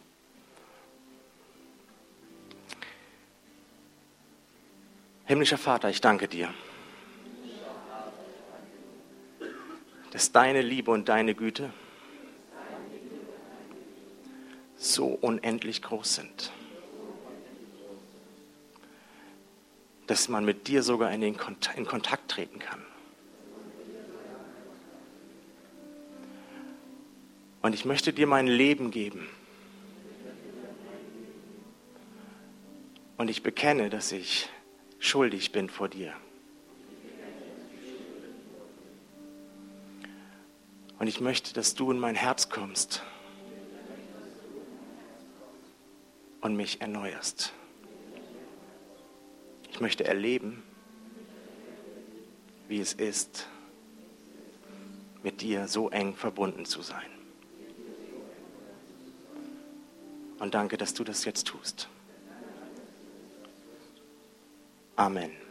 Himmlischer 5.26 5.58
Vater, 5.58 5.90
ich 5.90 6.00
danke 6.00 6.28
dir, 6.28 6.52
dass 10.12 10.32
deine 10.32 10.62
Liebe 10.62 10.90
und 10.90 11.08
deine 11.08 11.34
Güte 11.34 11.70
so 14.76 15.06
unendlich 15.06 15.82
groß 15.82 16.14
sind. 16.14 16.52
dass 20.06 20.28
man 20.28 20.44
mit 20.44 20.68
dir 20.68 20.82
sogar 20.82 21.12
in, 21.12 21.20
den 21.20 21.36
Kontakt, 21.36 21.76
in 21.78 21.86
Kontakt 21.86 22.30
treten 22.30 22.58
kann. 22.58 22.82
Und 27.62 27.74
ich 27.74 27.84
möchte 27.84 28.12
dir 28.12 28.26
mein 28.26 28.46
Leben 28.46 28.90
geben. 28.90 29.28
Und 33.16 33.28
ich 33.28 33.42
bekenne, 33.42 33.90
dass 33.90 34.12
ich 34.12 34.48
schuldig 34.98 35.52
bin 35.52 35.68
vor 35.68 35.88
dir. 35.88 36.14
Und 40.98 41.06
ich 41.08 41.20
möchte, 41.20 41.52
dass 41.52 41.74
du 41.74 41.90
in 41.90 41.98
mein 41.98 42.14
Herz 42.14 42.48
kommst 42.48 43.02
und 46.40 46.56
mich 46.56 46.80
erneuerst. 46.80 47.52
Ich 49.70 49.80
möchte 49.80 50.04
erleben, 50.04 50.62
wie 52.68 52.80
es 52.80 52.94
ist, 52.94 53.46
mit 55.22 55.42
dir 55.42 55.68
so 55.68 55.90
eng 55.90 56.14
verbunden 56.14 56.64
zu 56.64 56.82
sein. 56.82 57.10
Und 60.38 60.54
danke, 60.54 60.76
dass 60.76 60.94
du 60.94 61.04
das 61.04 61.24
jetzt 61.24 61.46
tust. 61.46 61.88
Amen. 64.98 65.45